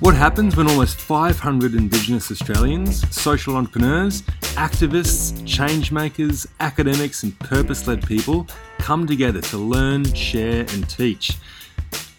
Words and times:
What 0.00 0.14
happens 0.14 0.56
when 0.56 0.68
almost 0.68 0.96
500 0.98 1.74
Indigenous 1.74 2.30
Australians, 2.30 3.02
social 3.14 3.56
entrepreneurs, 3.56 4.22
activists, 4.56 5.32
changemakers, 5.42 6.46
academics, 6.60 7.22
and 7.22 7.38
purpose 7.38 7.86
led 7.86 8.06
people 8.06 8.46
come 8.78 9.06
together 9.06 9.40
to 9.40 9.56
learn, 9.56 10.04
share, 10.12 10.60
and 10.60 10.88
teach? 10.90 11.38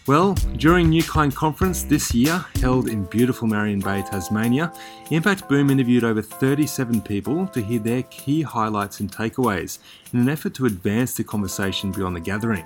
Well, 0.08 0.32
during 0.56 0.88
New 0.88 1.02
Kind 1.02 1.36
Conference 1.36 1.82
this 1.82 2.14
year, 2.14 2.42
held 2.62 2.88
in 2.88 3.04
beautiful 3.04 3.46
Marion 3.46 3.80
Bay, 3.80 4.02
Tasmania, 4.02 4.72
Impact 5.10 5.48
Boom 5.48 5.68
interviewed 5.68 6.02
over 6.02 6.22
37 6.22 7.02
people 7.02 7.46
to 7.48 7.60
hear 7.60 7.78
their 7.78 8.02
key 8.04 8.40
highlights 8.40 9.00
and 9.00 9.12
takeaways 9.12 9.80
in 10.14 10.20
an 10.20 10.30
effort 10.30 10.54
to 10.54 10.64
advance 10.64 11.12
the 11.12 11.24
conversation 11.24 11.92
beyond 11.92 12.16
the 12.16 12.20
gathering. 12.20 12.64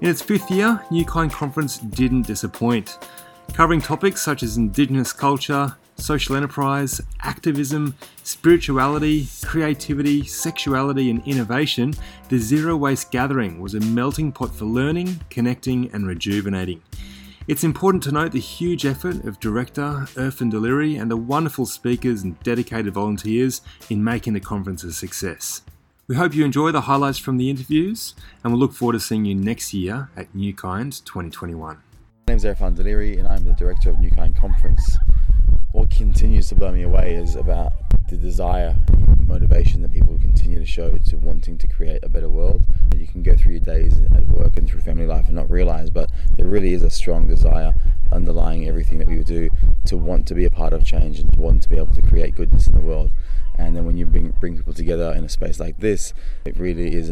In 0.00 0.08
its 0.08 0.22
fifth 0.22 0.50
year, 0.50 0.82
New 0.90 1.04
Kind 1.04 1.30
Conference 1.32 1.76
didn't 1.78 2.26
disappoint 2.26 2.98
covering 3.52 3.80
topics 3.80 4.22
such 4.22 4.42
as 4.42 4.56
Indigenous 4.56 5.12
culture, 5.12 5.76
social 5.96 6.36
enterprise, 6.36 7.00
activism, 7.20 7.94
spirituality, 8.22 9.28
creativity, 9.44 10.24
sexuality, 10.24 11.10
and 11.10 11.26
innovation, 11.26 11.94
the 12.28 12.38
Zero 12.38 12.76
Waste 12.76 13.10
Gathering 13.10 13.60
was 13.60 13.74
a 13.74 13.80
melting 13.80 14.32
pot 14.32 14.54
for 14.54 14.64
learning, 14.64 15.20
connecting, 15.30 15.90
and 15.92 16.06
rejuvenating. 16.06 16.82
It's 17.46 17.64
important 17.64 18.02
to 18.04 18.12
note 18.12 18.32
the 18.32 18.40
huge 18.40 18.86
effort 18.86 19.24
of 19.24 19.38
director 19.38 20.06
Irfan 20.14 20.50
Daliri 20.50 20.98
and 21.00 21.10
the 21.10 21.16
wonderful 21.16 21.66
speakers 21.66 22.22
and 22.22 22.42
dedicated 22.42 22.94
volunteers 22.94 23.60
in 23.90 24.02
making 24.02 24.32
the 24.32 24.40
conference 24.40 24.82
a 24.82 24.92
success. 24.92 25.60
We 26.06 26.16
hope 26.16 26.34
you 26.34 26.44
enjoy 26.44 26.70
the 26.70 26.82
highlights 26.82 27.18
from 27.18 27.36
the 27.36 27.50
interviews, 27.50 28.14
and 28.42 28.52
we'll 28.52 28.60
look 28.60 28.72
forward 28.72 28.94
to 28.94 29.00
seeing 29.00 29.24
you 29.24 29.34
next 29.34 29.72
year 29.72 30.10
at 30.16 30.34
New 30.34 30.54
Kind 30.54 30.92
2021. 31.04 31.82
My 32.26 32.32
name 32.32 32.36
is 32.38 32.44
Irfan 32.44 32.74
Daliri 32.74 33.18
and 33.18 33.28
I'm 33.28 33.44
the 33.44 33.52
director 33.52 33.90
of 33.90 33.98
New 33.98 34.10
Kind 34.10 34.34
Conference. 34.34 34.96
What 35.72 35.90
continues 35.90 36.48
to 36.48 36.54
blow 36.54 36.72
me 36.72 36.80
away 36.80 37.16
is 37.16 37.36
about 37.36 37.74
the 38.08 38.16
desire, 38.16 38.74
motivation 39.18 39.82
that 39.82 39.92
people 39.92 40.18
continue 40.18 40.58
to 40.58 40.64
show 40.64 40.90
to 40.90 41.16
wanting 41.16 41.58
to 41.58 41.66
create 41.66 42.02
a 42.02 42.08
better 42.08 42.30
world. 42.30 42.64
You 42.96 43.06
can 43.06 43.22
go 43.22 43.36
through 43.36 43.52
your 43.52 43.60
days 43.60 44.00
at 44.14 44.26
work 44.28 44.56
and 44.56 44.66
through 44.66 44.80
family 44.80 45.06
life 45.06 45.26
and 45.26 45.34
not 45.34 45.50
realize, 45.50 45.90
but 45.90 46.10
there 46.38 46.46
really 46.46 46.72
is 46.72 46.82
a 46.82 46.88
strong 46.88 47.26
desire 47.28 47.74
underlying 48.10 48.66
everything 48.66 49.00
that 49.00 49.08
we 49.08 49.22
do 49.22 49.50
to 49.84 49.98
want 49.98 50.26
to 50.28 50.34
be 50.34 50.46
a 50.46 50.50
part 50.50 50.72
of 50.72 50.82
change 50.82 51.18
and 51.18 51.30
to 51.34 51.38
want 51.38 51.62
to 51.64 51.68
be 51.68 51.76
able 51.76 51.94
to 51.94 52.00
create 52.00 52.34
goodness 52.34 52.66
in 52.66 52.72
the 52.72 52.80
world. 52.80 53.10
And 53.56 53.76
then 53.76 53.84
when 53.86 53.96
you 53.96 54.06
bring, 54.06 54.30
bring 54.40 54.56
people 54.56 54.74
together 54.74 55.12
in 55.12 55.24
a 55.24 55.28
space 55.28 55.60
like 55.60 55.78
this, 55.78 56.12
it 56.44 56.58
really 56.58 56.94
is 56.94 57.10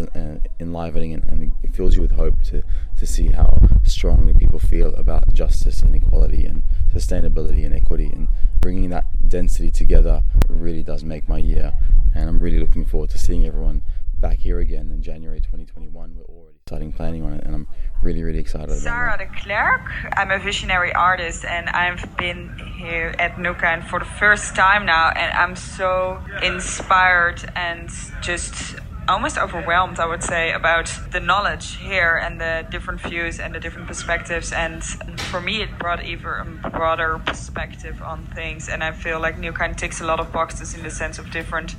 enlivening 0.58 1.14
and, 1.14 1.24
and, 1.24 1.52
it 1.62 1.74
fills 1.74 1.94
you 1.94 2.02
with 2.02 2.12
hope 2.12 2.42
to, 2.44 2.62
to 2.96 3.06
see 3.06 3.28
how 3.28 3.58
strongly 3.84 4.34
people 4.34 4.58
feel 4.58 4.94
about 4.94 5.32
justice 5.32 5.80
and 5.82 5.94
equality 5.94 6.44
and 6.44 6.62
sustainability 6.92 7.64
and 7.64 7.74
equity. 7.74 8.10
And 8.12 8.28
bringing 8.60 8.90
that 8.90 9.04
density 9.28 9.70
together 9.70 10.22
really 10.48 10.82
does 10.82 11.04
make 11.04 11.28
my 11.28 11.38
year. 11.38 11.72
And 12.14 12.28
I'm 12.28 12.38
really 12.38 12.58
looking 12.58 12.84
forward 12.84 13.10
to 13.10 13.18
seeing 13.18 13.46
everyone 13.46 13.82
back 14.18 14.38
here 14.38 14.58
again 14.58 14.90
in 14.90 15.02
January 15.02 15.40
2021. 15.40 16.16
We're 16.16 16.24
already 16.24 16.51
starting 16.66 16.92
planning 16.92 17.22
on 17.22 17.34
it, 17.34 17.44
and 17.44 17.54
I'm 17.54 17.66
really, 18.02 18.22
really 18.22 18.38
excited 18.38 18.70
about 18.70 18.78
Sarah 18.78 19.18
de 19.18 19.26
Klerk. 19.26 19.82
I'm 20.16 20.30
a 20.30 20.38
visionary 20.38 20.92
artist, 20.92 21.44
and 21.44 21.68
I've 21.68 22.16
been 22.16 22.56
here 22.78 23.14
at 23.18 23.34
Kind 23.58 23.84
for 23.88 23.98
the 23.98 24.04
first 24.04 24.54
time 24.54 24.86
now, 24.86 25.10
and 25.10 25.32
I'm 25.36 25.56
so 25.56 26.22
inspired 26.42 27.44
and 27.56 27.90
just 28.22 28.76
almost 29.08 29.36
overwhelmed, 29.36 29.98
I 29.98 30.06
would 30.06 30.22
say, 30.22 30.52
about 30.52 30.90
the 31.10 31.18
knowledge 31.18 31.76
here 31.78 32.16
and 32.16 32.40
the 32.40 32.64
different 32.70 33.00
views 33.00 33.40
and 33.40 33.52
the 33.52 33.60
different 33.60 33.88
perspectives. 33.88 34.52
And 34.52 34.84
for 35.20 35.40
me, 35.40 35.62
it 35.62 35.76
brought 35.78 36.04
even 36.04 36.60
a 36.62 36.70
broader 36.70 37.20
perspective 37.26 38.00
on 38.00 38.26
things. 38.34 38.68
And 38.68 38.84
I 38.84 38.92
feel 38.92 39.20
like 39.20 39.38
New 39.38 39.52
Kind 39.52 39.76
ticks 39.76 40.00
a 40.00 40.06
lot 40.06 40.20
of 40.20 40.32
boxes 40.32 40.74
in 40.74 40.84
the 40.84 40.90
sense 40.90 41.18
of 41.18 41.30
different 41.32 41.74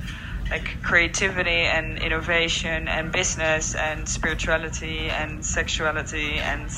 like 0.54 0.80
creativity 0.82 1.62
and 1.76 1.98
innovation 1.98 2.86
and 2.86 3.10
business 3.10 3.74
and 3.74 4.08
spirituality 4.08 5.10
and 5.20 5.44
sexuality 5.44 6.34
and 6.50 6.70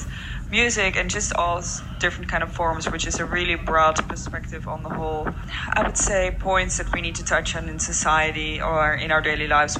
music 0.50 0.96
and 0.96 1.10
just 1.10 1.34
all 1.34 1.60
different 1.98 2.28
kind 2.32 2.42
of 2.42 2.50
forms 2.60 2.90
which 2.90 3.06
is 3.06 3.16
a 3.24 3.26
really 3.36 3.56
broad 3.70 3.96
perspective 4.08 4.66
on 4.66 4.82
the 4.82 4.88
whole. 4.88 5.28
I 5.74 5.82
would 5.86 5.98
say 5.98 6.34
points 6.38 6.78
that 6.78 6.88
we 6.94 7.00
need 7.02 7.16
to 7.16 7.24
touch 7.24 7.54
on 7.54 7.68
in 7.68 7.78
society 7.78 8.62
or 8.62 8.94
in 8.94 9.10
our 9.10 9.20
daily 9.20 9.48
lives 9.56 9.76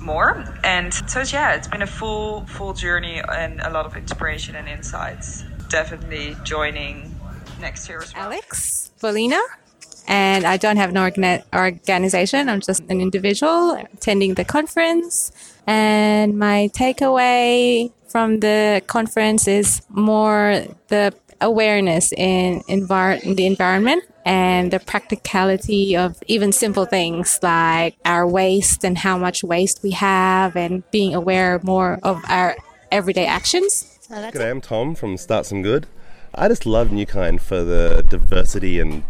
more. 0.00 0.30
And 0.64 0.92
so 1.12 1.20
yeah 1.36 1.54
it's 1.56 1.68
been 1.68 1.82
a 1.82 1.92
full 2.00 2.46
full 2.56 2.74
journey 2.74 3.16
and 3.42 3.60
a 3.60 3.70
lot 3.70 3.86
of 3.86 3.96
inspiration 3.96 4.56
and 4.56 4.68
insights. 4.68 5.44
Definitely 5.68 6.36
joining 6.42 7.14
next 7.60 7.88
year 7.88 8.00
as 8.02 8.12
well. 8.12 8.24
Alex? 8.24 8.90
Paulina 9.00 9.40
and 10.06 10.44
I 10.44 10.56
don't 10.56 10.76
have 10.76 10.90
an 10.90 10.96
organi- 10.96 11.42
organization. 11.54 12.48
I'm 12.48 12.60
just 12.60 12.82
an 12.88 13.00
individual 13.00 13.72
attending 13.72 14.34
the 14.34 14.44
conference. 14.44 15.32
And 15.66 16.38
my 16.38 16.70
takeaway 16.74 17.92
from 18.08 18.40
the 18.40 18.82
conference 18.86 19.48
is 19.48 19.82
more 19.88 20.62
the 20.88 21.12
awareness 21.40 22.12
in, 22.12 22.62
envir- 22.62 23.22
in 23.22 23.34
the 23.34 23.46
environment 23.46 24.04
and 24.24 24.72
the 24.72 24.80
practicality 24.80 25.96
of 25.96 26.22
even 26.26 26.50
simple 26.52 26.84
things 26.84 27.38
like 27.42 27.96
our 28.04 28.26
waste 28.26 28.84
and 28.84 28.98
how 28.98 29.18
much 29.18 29.44
waste 29.44 29.82
we 29.82 29.92
have 29.92 30.56
and 30.56 30.88
being 30.90 31.14
aware 31.14 31.60
more 31.62 31.98
of 32.02 32.22
our 32.28 32.56
everyday 32.90 33.26
actions. 33.26 33.98
So 34.00 34.14
G'day, 34.14 34.50
I'm 34.50 34.60
Tom 34.60 34.94
from 34.94 35.16
Start 35.16 35.46
Some 35.46 35.62
Good. 35.62 35.86
I 36.34 36.48
just 36.48 36.66
love 36.66 36.92
New 36.92 37.06
Kind 37.06 37.40
for 37.40 37.64
the 37.64 38.04
diversity 38.08 38.78
and 38.78 39.02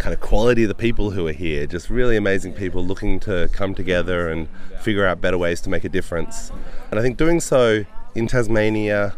kind 0.00 0.14
of 0.14 0.20
quality 0.20 0.62
of 0.62 0.68
the 0.68 0.74
people 0.74 1.10
who 1.10 1.28
are 1.28 1.32
here. 1.32 1.66
Just 1.66 1.90
really 1.90 2.16
amazing 2.16 2.54
people 2.54 2.84
looking 2.84 3.20
to 3.20 3.50
come 3.52 3.74
together 3.74 4.30
and 4.30 4.48
figure 4.80 5.06
out 5.06 5.20
better 5.20 5.36
ways 5.36 5.60
to 5.60 5.70
make 5.70 5.84
a 5.84 5.90
difference. 5.90 6.50
And 6.90 6.98
I 6.98 7.02
think 7.02 7.18
doing 7.18 7.38
so 7.38 7.84
in 8.14 8.26
Tasmania 8.26 9.14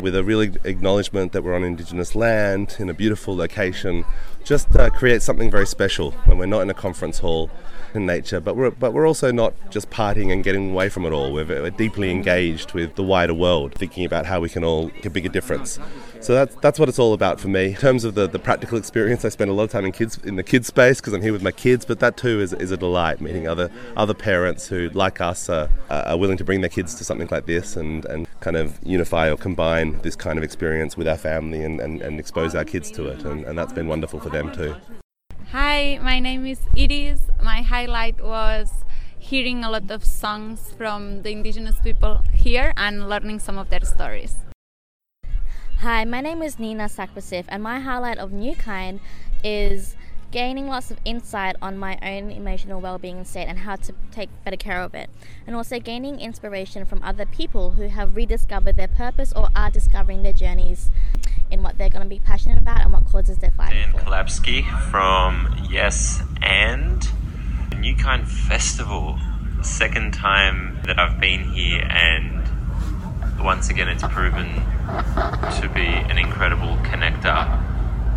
with 0.00 0.16
a 0.16 0.24
real 0.24 0.40
acknowledgement 0.40 1.32
that 1.32 1.42
we're 1.44 1.54
on 1.54 1.62
Indigenous 1.62 2.16
land 2.16 2.76
in 2.80 2.90
a 2.90 2.94
beautiful 2.94 3.36
location 3.36 4.04
just 4.46 4.74
uh, 4.76 4.88
creates 4.90 5.24
something 5.24 5.50
very 5.50 5.66
special 5.66 6.12
when 6.26 6.38
we're 6.38 6.46
not 6.46 6.60
in 6.60 6.70
a 6.70 6.74
conference 6.74 7.18
hall 7.18 7.50
in 7.94 8.06
nature, 8.06 8.40
but 8.40 8.56
we're, 8.56 8.70
but 8.70 8.92
we're 8.92 9.06
also 9.06 9.32
not 9.32 9.54
just 9.70 9.90
partying 9.90 10.32
and 10.32 10.44
getting 10.44 10.70
away 10.70 10.88
from 10.88 11.04
it 11.04 11.12
all. 11.12 11.32
We're, 11.32 11.46
we're 11.46 11.70
deeply 11.70 12.10
engaged 12.10 12.72
with 12.72 12.94
the 12.94 13.02
wider 13.02 13.34
world, 13.34 13.74
thinking 13.74 14.04
about 14.04 14.26
how 14.26 14.38
we 14.40 14.48
can 14.48 14.62
all 14.62 14.86
make 14.86 15.06
a 15.06 15.10
bigger 15.10 15.28
difference. 15.28 15.80
So 16.20 16.34
that's 16.34 16.54
that's 16.56 16.78
what 16.78 16.88
it's 16.88 16.98
all 16.98 17.12
about 17.12 17.40
for 17.40 17.48
me. 17.48 17.66
In 17.66 17.74
terms 17.74 18.04
of 18.04 18.14
the, 18.14 18.26
the 18.26 18.38
practical 18.38 18.78
experience, 18.78 19.24
I 19.24 19.28
spend 19.28 19.50
a 19.50 19.54
lot 19.54 19.64
of 19.64 19.70
time 19.70 19.84
in 19.84 19.92
kids 19.92 20.18
in 20.24 20.36
the 20.36 20.42
kids 20.42 20.66
space 20.66 21.00
because 21.00 21.12
I'm 21.12 21.22
here 21.22 21.32
with 21.32 21.42
my 21.42 21.52
kids. 21.52 21.84
But 21.84 22.00
that 22.00 22.16
too 22.16 22.40
is, 22.40 22.52
is 22.54 22.70
a 22.70 22.76
delight 22.76 23.20
meeting 23.20 23.46
other 23.46 23.70
other 23.96 24.14
parents 24.14 24.66
who, 24.66 24.88
like 24.90 25.20
us, 25.20 25.48
are, 25.48 25.68
are 25.90 26.16
willing 26.16 26.36
to 26.38 26.44
bring 26.44 26.62
their 26.62 26.70
kids 26.70 26.94
to 26.96 27.04
something 27.04 27.28
like 27.30 27.46
this 27.46 27.76
and, 27.76 28.04
and 28.06 28.26
kind 28.40 28.56
of 28.56 28.78
unify 28.82 29.30
or 29.30 29.36
combine 29.36 29.98
this 30.02 30.16
kind 30.16 30.38
of 30.38 30.44
experience 30.44 30.96
with 30.96 31.06
our 31.06 31.18
family 31.18 31.62
and, 31.62 31.80
and, 31.80 32.02
and 32.02 32.18
expose 32.18 32.54
our 32.54 32.64
kids 32.64 32.90
to 32.92 33.06
it. 33.06 33.24
And, 33.24 33.44
and 33.44 33.56
that's 33.56 33.72
been 33.72 33.86
wonderful 33.86 34.18
for 34.18 34.30
them 34.30 34.35
too. 34.44 34.76
Hi, 35.52 35.98
my 36.02 36.20
name 36.20 36.44
is 36.44 36.60
Iris. 36.76 37.22
My 37.42 37.62
highlight 37.62 38.22
was 38.22 38.84
hearing 39.18 39.64
a 39.64 39.70
lot 39.70 39.90
of 39.90 40.04
songs 40.04 40.74
from 40.76 41.22
the 41.22 41.30
indigenous 41.30 41.80
people 41.80 42.20
here 42.34 42.74
and 42.76 43.08
learning 43.08 43.38
some 43.38 43.56
of 43.56 43.70
their 43.70 43.80
stories. 43.80 44.36
Hi, 45.80 46.04
my 46.04 46.20
name 46.20 46.42
is 46.42 46.58
Nina 46.58 46.84
Sakrasif, 46.84 47.46
and 47.48 47.62
my 47.62 47.80
highlight 47.80 48.18
of 48.18 48.32
New 48.32 48.54
Kind 48.54 49.00
is 49.42 49.96
gaining 50.30 50.68
lots 50.68 50.90
of 50.90 50.98
insight 51.04 51.56
on 51.62 51.78
my 51.78 51.98
own 52.02 52.30
emotional 52.30 52.80
well-being 52.80 53.24
state 53.24 53.46
and 53.46 53.60
how 53.60 53.76
to 53.76 53.92
take 54.10 54.28
better 54.44 54.56
care 54.56 54.82
of 54.82 54.94
it 54.94 55.08
and 55.46 55.54
also 55.54 55.78
gaining 55.78 56.20
inspiration 56.20 56.84
from 56.84 57.02
other 57.02 57.24
people 57.24 57.72
who 57.72 57.88
have 57.88 58.16
rediscovered 58.16 58.76
their 58.76 58.88
purpose 58.88 59.32
or 59.34 59.48
are 59.54 59.70
discovering 59.70 60.22
their 60.22 60.32
journeys 60.32 60.90
in 61.50 61.62
what 61.62 61.78
they're 61.78 61.88
going 61.88 62.02
to 62.02 62.08
be 62.08 62.20
passionate 62.20 62.58
about 62.58 62.80
and 62.80 62.92
what 62.92 63.04
causes 63.06 63.38
they're 63.38 63.50
fighting 63.52 63.78
Dan 63.78 63.92
for. 63.92 63.98
Kolapski 64.00 64.64
from 64.90 65.56
Yes 65.70 66.22
and 66.42 67.08
New 67.78 67.96
Kind 67.96 68.28
Festival. 68.28 69.18
Second 69.62 70.12
time 70.12 70.78
that 70.84 70.98
I've 70.98 71.20
been 71.20 71.50
here, 71.52 71.82
and 71.90 72.42
once 73.42 73.70
again, 73.70 73.88
it's 73.88 74.02
proven 74.02 74.46
to 74.54 75.70
be 75.74 75.86
an 75.86 76.18
incredible 76.18 76.76
connector 76.84 77.62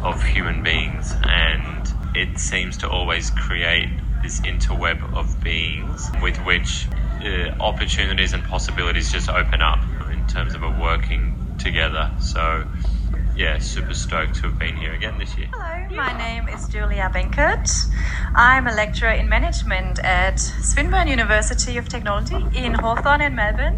of 0.03 0.21
human 0.23 0.63
beings, 0.63 1.13
and 1.23 1.78
it 2.15 2.37
seems 2.37 2.77
to 2.77 2.89
always 2.89 3.29
create 3.29 3.89
this 4.23 4.41
interweb 4.41 5.01
of 5.13 5.39
beings 5.43 6.09
with 6.21 6.37
which 6.45 6.87
uh, 7.23 7.49
opportunities 7.59 8.33
and 8.33 8.43
possibilities 8.43 9.11
just 9.11 9.29
open 9.29 9.61
up 9.61 9.79
in 10.11 10.25
terms 10.27 10.53
of 10.53 10.63
a 10.63 10.69
working 10.69 11.33
together. 11.57 12.11
So, 12.19 12.65
yeah, 13.35 13.59
super 13.59 13.93
stoked 13.93 14.35
to 14.35 14.49
have 14.49 14.59
been 14.59 14.75
here 14.75 14.93
again 14.93 15.17
this 15.17 15.37
year. 15.37 15.47
Hello, 15.53 15.95
my 15.95 16.17
name 16.17 16.47
is 16.49 16.67
Julia 16.67 17.09
Benkert. 17.13 17.87
I'm 18.35 18.67
a 18.67 18.73
lecturer 18.73 19.11
in 19.11 19.29
management 19.29 19.99
at 19.99 20.39
Swinburne 20.39 21.07
University 21.07 21.77
of 21.77 21.87
Technology 21.87 22.45
in 22.53 22.73
Hawthorn 22.73 23.21
in 23.21 23.35
Melbourne. 23.35 23.75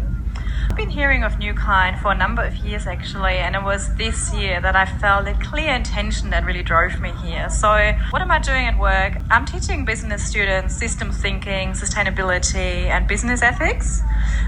I've 0.72 0.78
been 0.78 0.88
hearing 0.88 1.22
of 1.22 1.38
New 1.38 1.52
Kind 1.52 2.00
for 2.00 2.12
a 2.12 2.14
number 2.14 2.42
of 2.42 2.56
years 2.56 2.86
actually, 2.86 3.34
and 3.34 3.54
it 3.54 3.62
was 3.62 3.94
this 3.96 4.32
year 4.32 4.58
that 4.62 4.74
I 4.74 4.86
felt 4.86 5.28
a 5.28 5.34
clear 5.34 5.74
intention 5.74 6.30
that 6.30 6.46
really 6.46 6.62
drove 6.62 6.98
me 6.98 7.12
here. 7.22 7.50
So, 7.50 7.68
what 8.08 8.22
am 8.22 8.30
I 8.30 8.38
doing 8.38 8.64
at 8.64 8.78
work? 8.78 9.20
I'm 9.30 9.44
teaching 9.44 9.84
business 9.84 10.24
students 10.24 10.74
system 10.74 11.12
thinking, 11.12 11.72
sustainability, 11.72 12.86
and 12.86 13.06
business 13.06 13.42
ethics, 13.42 14.00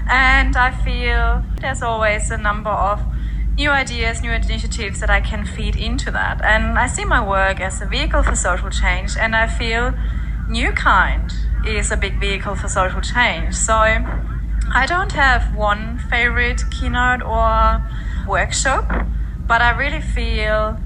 and 0.09 0.57
I 0.57 0.71
feel 0.83 1.43
there's 1.61 1.83
always 1.83 2.31
a 2.31 2.37
number 2.37 2.71
of 2.71 3.03
new 3.55 3.69
ideas, 3.69 4.23
new 4.23 4.31
initiatives 4.31 5.01
that 5.01 5.11
I 5.11 5.21
can 5.21 5.45
feed 5.45 5.75
into 5.75 6.09
that. 6.09 6.43
And 6.43 6.79
I 6.79 6.87
see 6.87 7.05
my 7.05 7.23
work 7.23 7.59
as 7.59 7.83
a 7.83 7.85
vehicle 7.85 8.23
for 8.23 8.35
social 8.35 8.71
change, 8.71 9.15
and 9.15 9.35
I 9.35 9.45
feel 9.45 9.93
New 10.49 10.71
Kind 10.71 11.31
is 11.67 11.91
a 11.91 11.97
big 11.97 12.19
vehicle 12.19 12.55
for 12.55 12.67
social 12.67 13.01
change. 13.01 13.53
So 13.53 13.75
I 14.73 14.85
don't 14.85 15.11
have 15.13 15.55
one 15.55 15.99
favorite 16.09 16.63
keynote 16.69 17.21
or 17.21 17.81
workshop, 18.27 18.85
but 19.47 19.61
I 19.61 19.69
really 19.71 20.01
feel 20.01 20.77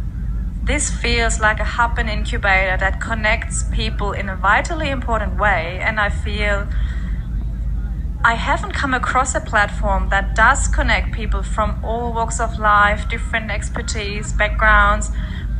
this 0.64 0.90
feels 0.90 1.40
like 1.40 1.60
a 1.60 1.64
hub 1.64 1.98
and 1.98 2.10
incubator 2.10 2.78
that 2.78 3.02
connects 3.02 3.64
people 3.72 4.12
in 4.12 4.30
a 4.30 4.36
vitally 4.36 4.90
important 4.90 5.40
way, 5.40 5.80
and 5.82 6.00
I 6.00 6.10
feel 6.10 6.68
I 8.24 8.36
haven't 8.36 8.74
come 8.74 8.94
across 8.94 9.34
a 9.34 9.40
platform 9.40 10.10
that 10.10 10.36
does 10.36 10.68
connect 10.68 11.14
people 11.14 11.42
from 11.42 11.80
all 11.84 12.14
walks 12.14 12.40
of 12.40 12.60
life, 12.60 13.08
different 13.10 13.50
expertise, 13.50 14.34
backgrounds, 14.34 15.10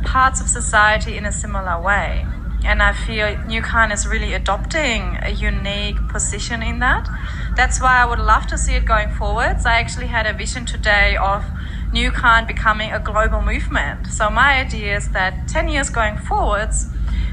parts 0.04 0.40
of 0.40 0.48
society 0.48 1.16
in 1.16 1.24
a 1.24 1.32
similar 1.32 1.80
way. 1.80 2.26
And 2.64 2.82
I 2.82 2.92
feel 2.92 3.38
New 3.46 3.62
Kind 3.62 3.92
is 3.92 4.06
really 4.06 4.34
adopting 4.34 5.18
a 5.22 5.30
unique 5.30 5.96
position 6.08 6.62
in 6.62 6.78
that. 6.80 7.08
That's 7.56 7.80
why 7.80 8.02
I 8.02 8.04
would 8.04 8.18
love 8.18 8.46
to 8.48 8.58
see 8.58 8.74
it 8.74 8.84
going 8.84 9.10
forwards. 9.10 9.66
I 9.66 9.80
actually 9.80 10.08
had 10.08 10.26
a 10.26 10.32
vision 10.32 10.66
today 10.66 11.16
of 11.16 11.44
New 11.92 12.10
Kind 12.10 12.46
becoming 12.46 12.92
a 12.92 13.00
global 13.00 13.42
movement. 13.42 14.06
So 14.06 14.30
my 14.30 14.60
idea 14.60 14.96
is 14.96 15.08
that 15.10 15.48
10 15.48 15.68
years 15.68 15.90
going 15.90 16.18
forwards, 16.18 16.88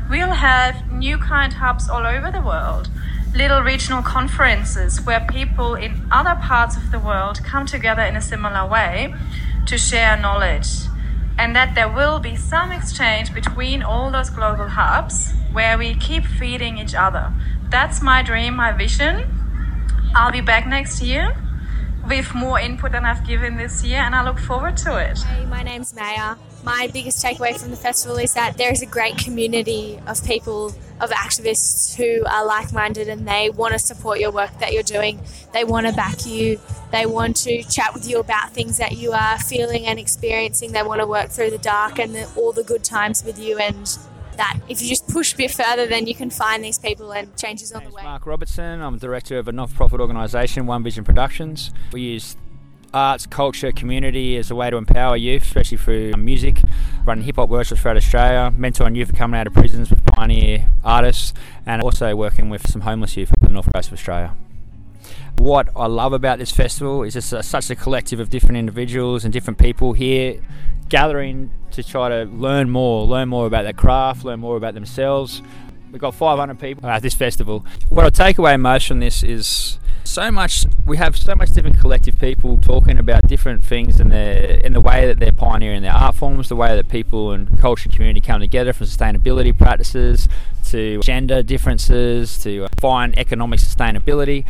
we'll 0.09 0.31
have 0.31 0.91
New 0.91 1.18
Kind 1.18 1.53
hubs 1.53 1.89
all 1.89 2.06
over 2.06 2.31
the 2.31 2.41
world 2.41 2.89
little 3.35 3.62
regional 3.62 4.01
conferences 4.01 5.00
where 5.01 5.19
people 5.19 5.75
in 5.75 6.07
other 6.12 6.35
parts 6.41 6.75
of 6.75 6.91
the 6.91 6.97
world 6.97 7.39
come 7.44 7.68
together 7.68 8.01
in 8.01 8.15
a 8.15 8.21
similar 8.21 8.68
way 8.68 9.13
to 9.68 9.77
share 9.77 10.18
knowledge. 10.18 10.88
And 11.38 11.56
that 11.56 11.75
there 11.75 11.89
will 11.89 12.19
be 12.19 12.36
some 12.36 12.72
exchange 12.72 13.34
between 13.34 13.84
all 13.84 14.12
those 14.12 14.30
global 14.30 14.68
hubs 14.68 15.31
where 15.51 15.78
we 15.78 15.94
keep 15.95 16.25
feeding 16.25 16.78
each 16.78 16.95
other. 16.95 17.31
That's 17.69 18.01
my 18.01 18.24
dream, 18.24 18.56
my 18.56 18.72
vision. 18.72 19.25
I'll 20.16 20.31
be 20.31 20.42
back 20.42 20.66
next 20.68 21.01
year 21.01 21.36
with 22.07 22.34
more 22.34 22.60
input 22.60 22.94
than 22.94 23.06
I've 23.06 23.25
given 23.25 23.57
this 23.57 23.84
year, 23.84 24.00
and 24.00 24.16
I 24.16 24.24
look 24.24 24.39
forward 24.39 24.78
to 24.78 24.98
it. 24.98 25.19
Hey, 25.19 25.45
my 25.45 25.63
name's 25.63 25.94
Maya. 25.94 26.36
My 26.63 26.89
biggest 26.92 27.24
takeaway 27.24 27.60
from 27.60 27.72
the 27.72 27.78
festival 27.78 28.18
is 28.18 28.34
that 28.34 28.57
there 28.57 28.72
is 28.72 28.81
a 28.81 28.86
great 28.86 29.18
community 29.18 30.00
of 30.07 30.24
people, 30.25 30.74
of 31.00 31.12
activists 31.12 31.95
who 31.95 32.25
are 32.25 32.45
like 32.45 32.74
minded 32.74 33.07
and 33.07 33.28
they 33.28 33.50
want 33.50 33.74
to 33.74 33.80
support 33.80 34.19
your 34.19 34.31
work 34.31 34.57
that 34.60 34.74
you're 34.74 34.84
doing. 34.84 35.22
They 35.54 35.63
want 35.63 35.88
to 35.88 35.94
back 35.94 36.25
you. 36.25 36.60
They 36.92 37.06
want 37.06 37.36
to 37.38 37.63
chat 37.63 37.94
with 37.94 38.10
you 38.10 38.19
about 38.19 38.51
things 38.51 38.78
that 38.78 38.94
you 38.94 39.12
are 39.12 39.38
feeling 39.39 39.86
and 39.86 40.00
experiencing. 40.00 40.72
They 40.72 40.84
want 40.84 41.01
to 41.01 41.07
work 41.07 41.30
through 41.30 41.51
the 41.51 41.57
dark 41.57 42.00
and 42.00 42.16
the, 42.16 42.31
all 42.36 42.54
the 42.54 42.63
good 42.63 42.84
times 42.84 43.24
with 43.24 43.38
you 43.39 43.57
and 43.57 43.98
that 44.38 44.60
if 44.69 44.81
you 44.81 44.88
just 44.88 45.07
push 45.07 45.34
a 45.34 45.38
bit 45.38 45.51
further, 45.51 45.88
then 45.88 46.07
you 46.07 46.16
can 46.16 46.30
find 46.30 46.63
these 46.63 46.80
people 46.80 47.12
and 47.12 47.36
changes 47.36 47.72
on 47.72 47.84
the 47.84 47.89
way. 47.89 48.04
Mark 48.04 48.25
Robertson. 48.25 48.81
I'm 48.81 48.98
director 48.98 49.38
of 49.38 49.48
a 49.48 49.51
not-for-profit 49.51 50.00
organisation, 50.00 50.66
One 50.66 50.84
Vision 50.84 51.04
Productions. 51.04 51.72
We 51.92 52.01
use 52.01 52.38
arts, 52.94 53.25
culture, 53.25 53.72
community 53.72 54.38
as 54.38 54.50
a 54.50 54.56
way 54.56 54.69
to 54.69 54.78
empower 54.78 55.18
youth, 55.18 55.44
especially 55.44 55.78
through 55.78 56.13
music. 56.13 56.62
Running 57.04 57.25
hip 57.25 57.36
hop 57.36 57.50
workshops 57.50 57.81
throughout 57.81 57.98
Australia, 57.98 58.54
mentoring 58.57 58.95
youth 58.95 59.16
coming 59.16 59.39
out 59.39 59.48
of 59.48 59.54
prisons 59.54 59.89
with 59.89 60.06
pioneer 60.06 60.69
artists, 60.84 61.34
and 61.66 61.81
also 61.81 62.16
working 62.16 62.50
with 62.50 62.69
some 62.69 62.81
homeless 62.81 63.18
youth 63.18 63.31
up 63.31 63.39
the 63.42 63.50
north 63.50 63.72
coast 63.74 63.89
of 63.89 63.94
Australia. 63.94 64.36
What 65.38 65.69
I 65.75 65.86
love 65.86 66.13
about 66.13 66.39
this 66.39 66.51
festival 66.51 67.04
is 67.04 67.16
it's 67.16 67.31
a, 67.31 67.44
such 67.44 67.69
a 67.69 67.75
collective 67.75 68.19
of 68.19 68.30
different 68.30 68.57
individuals 68.57 69.24
and 69.24 69.31
different 69.31 69.60
people 69.60 69.94
here 69.94 70.42
gathering 70.89 71.51
to 71.72 71.84
try 71.84 72.10
to 72.10 72.24
learn 72.25 72.69
more, 72.69 73.06
learn 73.06 73.30
more 73.30 73.45
about 73.45 73.63
their 73.63 73.74
craft, 73.74 74.24
learn 74.24 74.39
more 74.39 74.57
about 74.57 74.74
themselves. 74.74 75.42
We've 75.92 76.01
got 76.01 76.16
500 76.16 76.60
people 76.60 76.89
at 76.89 77.01
this 77.01 77.13
festival. 77.13 77.66
What 77.89 78.06
I 78.06 78.10
take 78.10 78.38
away 78.38 78.57
most 78.57 78.88
from 78.88 79.00
this 79.00 79.24
is 79.24 79.80
so 80.04 80.31
much. 80.31 80.66
We 80.86 80.98
have 80.98 81.18
so 81.18 81.36
much 81.36 81.51
different 81.51 81.80
collective 81.80 82.18
people 82.19 82.57
talking 82.57 82.98
about 82.98 83.28
different 83.28 83.63
things 83.63 84.00
and 84.00 84.12
the 84.12 84.66
in 84.66 84.74
the 84.74 84.81
way 84.81 85.06
that 85.06 85.19
they're 85.19 85.31
pioneering 85.31 85.81
their 85.81 85.94
art 85.94 86.16
forms, 86.16 86.50
the 86.50 86.56
way 86.56 86.75
that 86.75 86.88
people 86.88 87.31
and 87.31 87.60
culture 87.60 87.89
community 87.89 88.22
come 88.22 88.39
together, 88.39 88.74
from 88.74 88.88
sustainability 88.88 89.57
practices 89.57 90.28
to 90.66 91.00
gender 91.01 91.44
differences 91.44 92.38
to 92.44 92.68
find 92.80 93.18
economic 93.18 93.60
sustainability. 93.60 94.45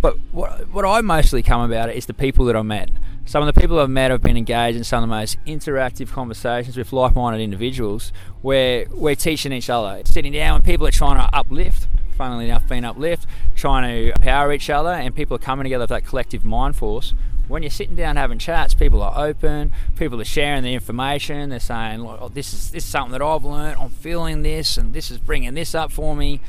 But 0.00 0.16
what, 0.32 0.68
what 0.68 0.84
I 0.84 1.00
mostly 1.00 1.42
come 1.42 1.60
about 1.60 1.88
it 1.88 1.96
is 1.96 2.06
the 2.06 2.14
people 2.14 2.44
that 2.46 2.56
I 2.56 2.62
met. 2.62 2.90
Some 3.24 3.46
of 3.46 3.52
the 3.52 3.60
people 3.60 3.78
I've 3.78 3.90
met 3.90 4.10
have 4.10 4.22
been 4.22 4.36
engaged 4.36 4.78
in 4.78 4.84
some 4.84 5.02
of 5.02 5.08
the 5.08 5.14
most 5.14 5.36
interactive 5.44 6.10
conversations 6.10 6.76
with 6.76 6.92
like-minded 6.92 7.42
individuals 7.42 8.12
where 8.40 8.86
we're 8.90 9.16
teaching 9.16 9.52
each 9.52 9.68
other, 9.68 10.00
sitting 10.04 10.32
down 10.32 10.54
when 10.54 10.62
people 10.62 10.86
are 10.86 10.92
trying 10.92 11.16
to 11.16 11.36
uplift, 11.36 11.88
funnily 12.16 12.46
enough 12.46 12.66
being 12.68 12.84
uplift, 12.84 13.26
trying 13.54 13.88
to 13.88 14.12
empower 14.12 14.52
each 14.52 14.70
other 14.70 14.90
and 14.90 15.14
people 15.14 15.36
are 15.36 15.40
coming 15.40 15.64
together 15.64 15.82
with 15.82 15.90
that 15.90 16.06
collective 16.06 16.44
mind 16.44 16.76
force. 16.76 17.12
When 17.48 17.62
you're 17.62 17.70
sitting 17.70 17.96
down 17.96 18.16
having 18.16 18.38
chats, 18.38 18.74
people 18.74 19.02
are 19.02 19.26
open, 19.26 19.72
people 19.96 20.20
are 20.20 20.24
sharing 20.24 20.62
the 20.62 20.74
information, 20.74 21.48
they're 21.50 21.60
saying, 21.60 22.00
oh, 22.00 22.28
this 22.32 22.52
is 22.52 22.70
this 22.70 22.84
is 22.84 22.90
something 22.90 23.12
that 23.12 23.22
I've 23.22 23.44
learned, 23.44 23.78
I'm 23.78 23.88
feeling 23.88 24.42
this 24.42 24.76
and 24.76 24.92
this 24.92 25.10
is 25.10 25.18
bringing 25.18 25.54
this 25.54 25.74
up 25.74 25.90
for 25.90 26.14
me. 26.14 26.40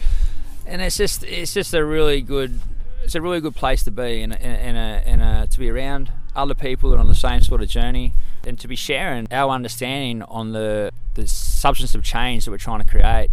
And 0.66 0.82
it's 0.82 0.98
just 0.98 1.24
it's 1.24 1.54
just 1.54 1.74
a 1.74 1.84
really 1.86 2.22
good 2.22 2.60
it's 3.04 3.16
a 3.16 3.22
really 3.22 3.42
good 3.42 3.56
place 3.56 3.84
to 3.84 3.92
be 3.92 4.22
and, 4.22 4.34
and, 4.34 4.78
and 4.78 5.22
uh, 5.22 5.24
a, 5.24 5.28
uh, 5.28 5.46
to 5.46 5.60
be 5.60 5.70
around 5.70 6.12
other 6.36 6.54
people 6.54 6.90
that 6.90 6.98
are 6.98 7.00
on 7.00 7.08
the 7.08 7.16
same 7.16 7.42
sort 7.42 7.62
of 7.62 7.68
journey 7.68 8.14
and 8.46 8.60
to 8.60 8.68
be 8.68 8.76
sharing 8.76 9.28
our 9.32 9.52
understanding 9.52 10.22
on 10.24 10.52
the, 10.52 10.92
the 11.16 11.28
substance 11.28 11.96
of 11.96 12.04
change 12.04 12.46
that 12.46 12.52
we're 12.52 12.58
trying 12.58 12.82
to 12.82 12.88
create. 12.88 13.30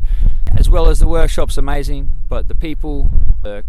As 0.56 0.68
well 0.70 0.88
as 0.88 0.98
the 0.98 1.06
workshops 1.06 1.56
amazing 1.56 2.10
but 2.28 2.48
the 2.48 2.54
people 2.54 3.08
the, 3.42 3.64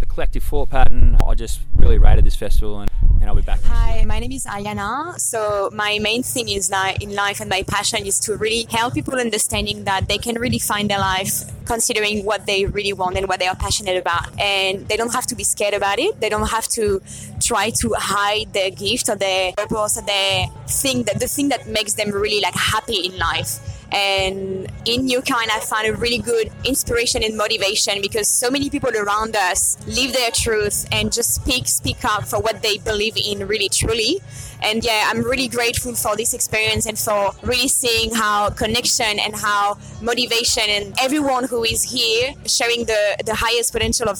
the 0.00 0.06
collective 0.06 0.42
thought 0.42 0.70
pattern 0.70 1.16
I 1.26 1.34
just 1.34 1.60
really 1.76 1.98
rated 1.98 2.24
this 2.24 2.36
festival 2.36 2.80
and, 2.80 2.90
and 3.20 3.24
I'll 3.24 3.36
be 3.36 3.42
back 3.42 3.62
Hi 3.64 3.94
my 4.04 4.18
name 4.18 4.32
is 4.32 4.44
Ayana. 4.44 5.18
So 5.18 5.70
my 5.72 5.98
main 5.98 6.22
thing 6.22 6.48
is 6.48 6.70
like 6.70 7.02
in 7.02 7.14
life 7.14 7.40
and 7.40 7.48
my 7.48 7.62
passion 7.62 8.06
is 8.06 8.18
to 8.20 8.36
really 8.36 8.66
help 8.70 8.94
people 8.94 9.14
understanding 9.18 9.84
that 9.84 10.08
they 10.08 10.18
can 10.18 10.38
really 10.38 10.58
find 10.58 10.90
their 10.90 10.98
life 10.98 11.44
considering 11.64 12.24
what 12.24 12.46
they 12.46 12.66
really 12.66 12.92
want 12.92 13.16
and 13.16 13.26
what 13.28 13.40
they 13.40 13.46
are 13.46 13.56
passionate 13.56 13.96
about. 13.96 14.38
And 14.38 14.86
they 14.88 14.96
don't 14.96 15.12
have 15.12 15.26
to 15.26 15.34
be 15.34 15.44
scared 15.44 15.74
about 15.74 15.98
it. 15.98 16.20
They 16.20 16.28
don't 16.28 16.48
have 16.48 16.68
to 16.68 17.00
try 17.40 17.70
to 17.70 17.94
hide 17.96 18.52
their 18.52 18.70
gift 18.70 19.08
or 19.08 19.16
their 19.16 19.52
purpose 19.52 19.98
or 19.98 20.02
their 20.02 20.46
thing 20.68 21.04
that 21.04 21.20
the 21.20 21.28
thing 21.28 21.48
that 21.48 21.66
makes 21.66 21.94
them 21.94 22.10
really 22.10 22.40
like 22.40 22.54
happy 22.54 23.06
in 23.06 23.16
life 23.18 23.73
and 23.94 24.66
in 24.86 25.04
New 25.04 25.22
Kind, 25.22 25.50
I 25.52 25.60
found 25.60 25.86
a 25.86 25.94
really 25.94 26.18
good 26.18 26.50
inspiration 26.64 27.22
and 27.22 27.36
motivation 27.36 28.02
because 28.02 28.28
so 28.28 28.50
many 28.50 28.68
people 28.68 28.90
around 28.90 29.36
us 29.36 29.78
live 29.86 30.12
their 30.12 30.32
truth 30.32 30.84
and 30.90 31.12
just 31.12 31.32
speak, 31.32 31.68
speak 31.68 32.04
up 32.04 32.26
for 32.26 32.40
what 32.40 32.60
they 32.60 32.78
believe 32.78 33.16
in 33.16 33.46
really 33.46 33.68
truly. 33.68 34.20
And 34.64 34.84
yeah, 34.84 35.08
I'm 35.08 35.22
really 35.22 35.46
grateful 35.46 35.94
for 35.94 36.16
this 36.16 36.34
experience 36.34 36.86
and 36.86 36.98
for 36.98 37.34
really 37.42 37.68
seeing 37.68 38.12
how 38.12 38.50
connection 38.50 39.20
and 39.20 39.36
how 39.36 39.78
motivation 40.02 40.64
and 40.68 40.92
everyone 41.00 41.44
who 41.44 41.62
is 41.62 41.84
here 41.84 42.34
sharing 42.46 42.86
the, 42.86 43.16
the 43.24 43.34
highest 43.36 43.72
potential 43.72 44.08
of 44.08 44.18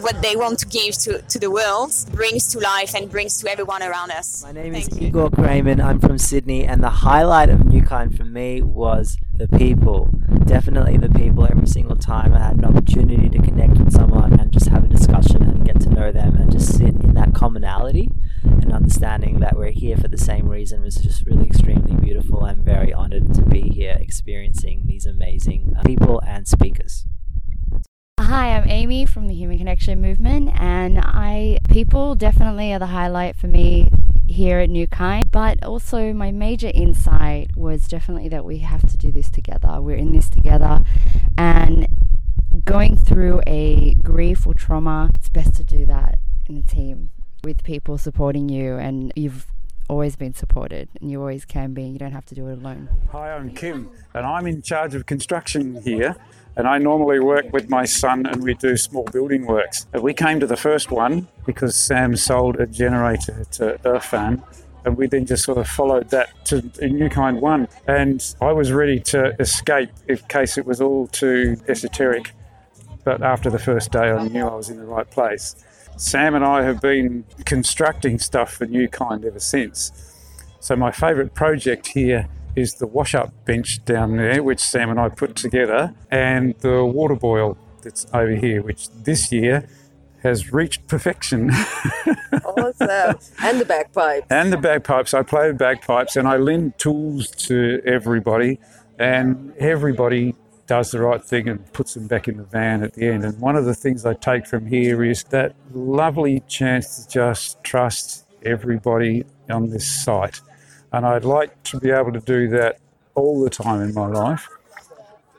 what 0.00 0.20
they 0.22 0.36
want 0.36 0.58
to 0.60 0.66
give 0.66 0.96
to, 0.98 1.20
to 1.22 1.38
the 1.38 1.50
world 1.50 1.92
brings 2.12 2.46
to 2.48 2.58
life 2.58 2.94
and 2.94 3.10
brings 3.10 3.38
to 3.40 3.50
everyone 3.50 3.82
around 3.82 4.10
us. 4.10 4.42
My 4.42 4.52
name 4.52 4.74
is 4.74 4.88
Igor 5.00 5.30
Kramen. 5.30 5.82
I'm 5.82 6.00
from 6.00 6.18
Sydney, 6.18 6.64
and 6.64 6.82
the 6.82 6.90
highlight 6.90 7.50
of 7.50 7.66
New 7.66 7.82
Kind 7.82 8.16
for 8.16 8.24
me 8.24 8.62
was 8.62 9.18
the 9.34 9.48
people. 9.48 10.10
Definitely 10.44 10.96
the 10.96 11.10
people. 11.10 11.46
Every 11.46 11.66
single 11.66 11.96
time 11.96 12.34
I 12.34 12.38
had 12.38 12.56
an 12.56 12.64
opportunity 12.64 13.28
to 13.28 13.38
connect 13.38 13.78
with 13.78 13.92
someone 13.92 14.38
and 14.38 14.52
just 14.52 14.68
have 14.68 14.84
a 14.84 14.88
discussion 14.88 15.42
and 15.42 15.64
get 15.64 15.80
to 15.82 15.90
know 15.90 16.12
them 16.12 16.36
and 16.36 16.50
just 16.50 16.76
sit 16.76 16.94
in 17.02 17.14
that 17.14 17.34
commonality 17.34 18.10
and 18.44 18.72
understanding 18.72 19.40
that 19.40 19.56
we're 19.56 19.70
here 19.70 19.96
for 19.96 20.08
the 20.08 20.18
same 20.18 20.48
reason 20.48 20.82
was 20.82 20.96
just 20.96 21.26
really 21.26 21.46
extremely 21.46 21.94
beautiful. 21.94 22.44
I'm 22.44 22.62
very 22.62 22.92
honored 22.92 23.34
to 23.34 23.42
be 23.42 23.62
here 23.62 23.96
experiencing 24.00 24.82
these 24.86 25.06
amazing 25.06 25.76
people 25.84 26.20
and 26.26 26.46
speakers. 26.46 26.91
Hi, 28.32 28.56
I'm 28.56 28.66
Amy 28.66 29.04
from 29.04 29.28
the 29.28 29.34
Human 29.34 29.58
Connection 29.58 30.00
Movement, 30.00 30.58
and 30.58 30.98
I 30.98 31.58
people 31.68 32.14
definitely 32.14 32.72
are 32.72 32.78
the 32.78 32.86
highlight 32.86 33.36
for 33.36 33.46
me 33.46 33.90
here 34.26 34.60
at 34.60 34.70
New 34.70 34.86
Kind. 34.86 35.30
But 35.30 35.62
also, 35.62 36.14
my 36.14 36.30
major 36.30 36.70
insight 36.72 37.54
was 37.58 37.86
definitely 37.86 38.30
that 38.30 38.46
we 38.46 38.60
have 38.60 38.88
to 38.90 38.96
do 38.96 39.12
this 39.12 39.28
together. 39.28 39.82
We're 39.82 39.98
in 39.98 40.12
this 40.12 40.30
together, 40.30 40.82
and 41.36 41.86
going 42.64 42.96
through 42.96 43.42
a 43.46 43.92
grief 43.96 44.46
or 44.46 44.54
trauma, 44.54 45.10
it's 45.14 45.28
best 45.28 45.54
to 45.56 45.64
do 45.64 45.84
that 45.84 46.18
in 46.48 46.56
a 46.56 46.62
team 46.62 47.10
with 47.44 47.62
people 47.64 47.98
supporting 47.98 48.48
you, 48.48 48.76
and 48.76 49.12
you've 49.14 49.46
always 49.90 50.16
been 50.16 50.32
supported 50.32 50.88
and 51.02 51.10
you 51.10 51.20
always 51.20 51.44
can 51.44 51.74
be. 51.74 51.82
You 51.82 51.98
don't 51.98 52.12
have 52.12 52.24
to 52.24 52.34
do 52.34 52.48
it 52.48 52.54
alone. 52.54 52.88
Hi, 53.10 53.30
I'm 53.30 53.50
Kim, 53.50 53.90
and 54.14 54.24
I'm 54.24 54.46
in 54.46 54.62
charge 54.62 54.94
of 54.94 55.04
construction 55.04 55.82
here. 55.82 56.16
And 56.56 56.68
I 56.68 56.78
normally 56.78 57.18
work 57.18 57.52
with 57.52 57.70
my 57.70 57.84
son, 57.84 58.26
and 58.26 58.42
we 58.42 58.54
do 58.54 58.76
small 58.76 59.04
building 59.04 59.46
works. 59.46 59.86
We 59.94 60.12
came 60.12 60.38
to 60.40 60.46
the 60.46 60.56
first 60.56 60.90
one 60.90 61.28
because 61.46 61.74
Sam 61.74 62.14
sold 62.16 62.60
a 62.60 62.66
generator 62.66 63.44
to 63.52 63.78
Irfan, 63.84 64.42
and 64.84 64.96
we 64.96 65.06
then 65.06 65.24
just 65.24 65.44
sort 65.44 65.58
of 65.58 65.66
followed 65.66 66.10
that 66.10 66.28
to 66.46 66.62
a 66.80 66.88
new 66.88 67.08
kind 67.08 67.40
one. 67.40 67.68
And 67.86 68.22
I 68.40 68.52
was 68.52 68.70
ready 68.72 69.00
to 69.00 69.34
escape 69.40 69.90
in 70.08 70.18
case 70.28 70.58
it 70.58 70.66
was 70.66 70.80
all 70.80 71.06
too 71.06 71.56
esoteric. 71.68 72.32
But 73.04 73.22
after 73.22 73.50
the 73.50 73.58
first 73.58 73.90
day, 73.90 74.10
I 74.10 74.28
knew 74.28 74.46
I 74.46 74.54
was 74.54 74.68
in 74.68 74.76
the 74.76 74.84
right 74.84 75.10
place. 75.10 75.56
Sam 75.96 76.34
and 76.34 76.44
I 76.44 76.62
have 76.62 76.80
been 76.80 77.24
constructing 77.44 78.18
stuff 78.18 78.52
for 78.54 78.66
New 78.66 78.88
Kind 78.88 79.24
ever 79.24 79.40
since. 79.40 79.92
So, 80.60 80.76
my 80.76 80.90
favourite 80.90 81.34
project 81.34 81.88
here 81.88 82.28
is 82.56 82.74
the 82.74 82.86
wash 82.86 83.14
up 83.14 83.32
bench 83.44 83.84
down 83.84 84.16
there, 84.16 84.42
which 84.42 84.60
Sam 84.60 84.90
and 84.90 85.00
I 85.00 85.08
put 85.08 85.36
together, 85.36 85.94
and 86.10 86.54
the 86.60 86.84
water 86.84 87.14
boil 87.14 87.56
that's 87.82 88.06
over 88.12 88.34
here, 88.34 88.62
which 88.62 88.88
this 88.90 89.32
year 89.32 89.68
has 90.22 90.52
reached 90.52 90.86
perfection. 90.86 91.50
awesome. 92.44 93.18
And 93.42 93.60
the 93.60 93.64
bagpipes. 93.66 94.26
and 94.30 94.52
the 94.52 94.56
bagpipes. 94.56 95.14
I 95.14 95.22
play 95.22 95.50
bagpipes 95.52 96.16
and 96.16 96.28
I 96.28 96.36
lend 96.36 96.78
tools 96.78 97.28
to 97.48 97.82
everybody, 97.84 98.60
and 98.98 99.52
everybody 99.58 100.34
does 100.66 100.92
the 100.92 101.00
right 101.00 101.22
thing 101.22 101.48
and 101.48 101.70
puts 101.72 101.94
them 101.94 102.06
back 102.06 102.28
in 102.28 102.36
the 102.36 102.44
van 102.44 102.82
at 102.82 102.94
the 102.94 103.08
end. 103.08 103.24
And 103.24 103.38
one 103.40 103.56
of 103.56 103.64
the 103.64 103.74
things 103.74 104.06
I 104.06 104.14
take 104.14 104.46
from 104.46 104.66
here 104.66 105.02
is 105.02 105.24
that 105.24 105.54
lovely 105.74 106.40
chance 106.46 107.04
to 107.04 107.10
just 107.10 107.62
trust 107.64 108.26
everybody 108.44 109.24
on 109.50 109.70
this 109.70 109.86
site. 109.86 110.40
And 110.92 111.06
I'd 111.06 111.24
like 111.24 111.62
to 111.64 111.80
be 111.80 111.90
able 111.90 112.12
to 112.12 112.20
do 112.20 112.48
that 112.48 112.78
all 113.14 113.42
the 113.42 113.50
time 113.50 113.80
in 113.80 113.94
my 113.94 114.06
life. 114.06 114.48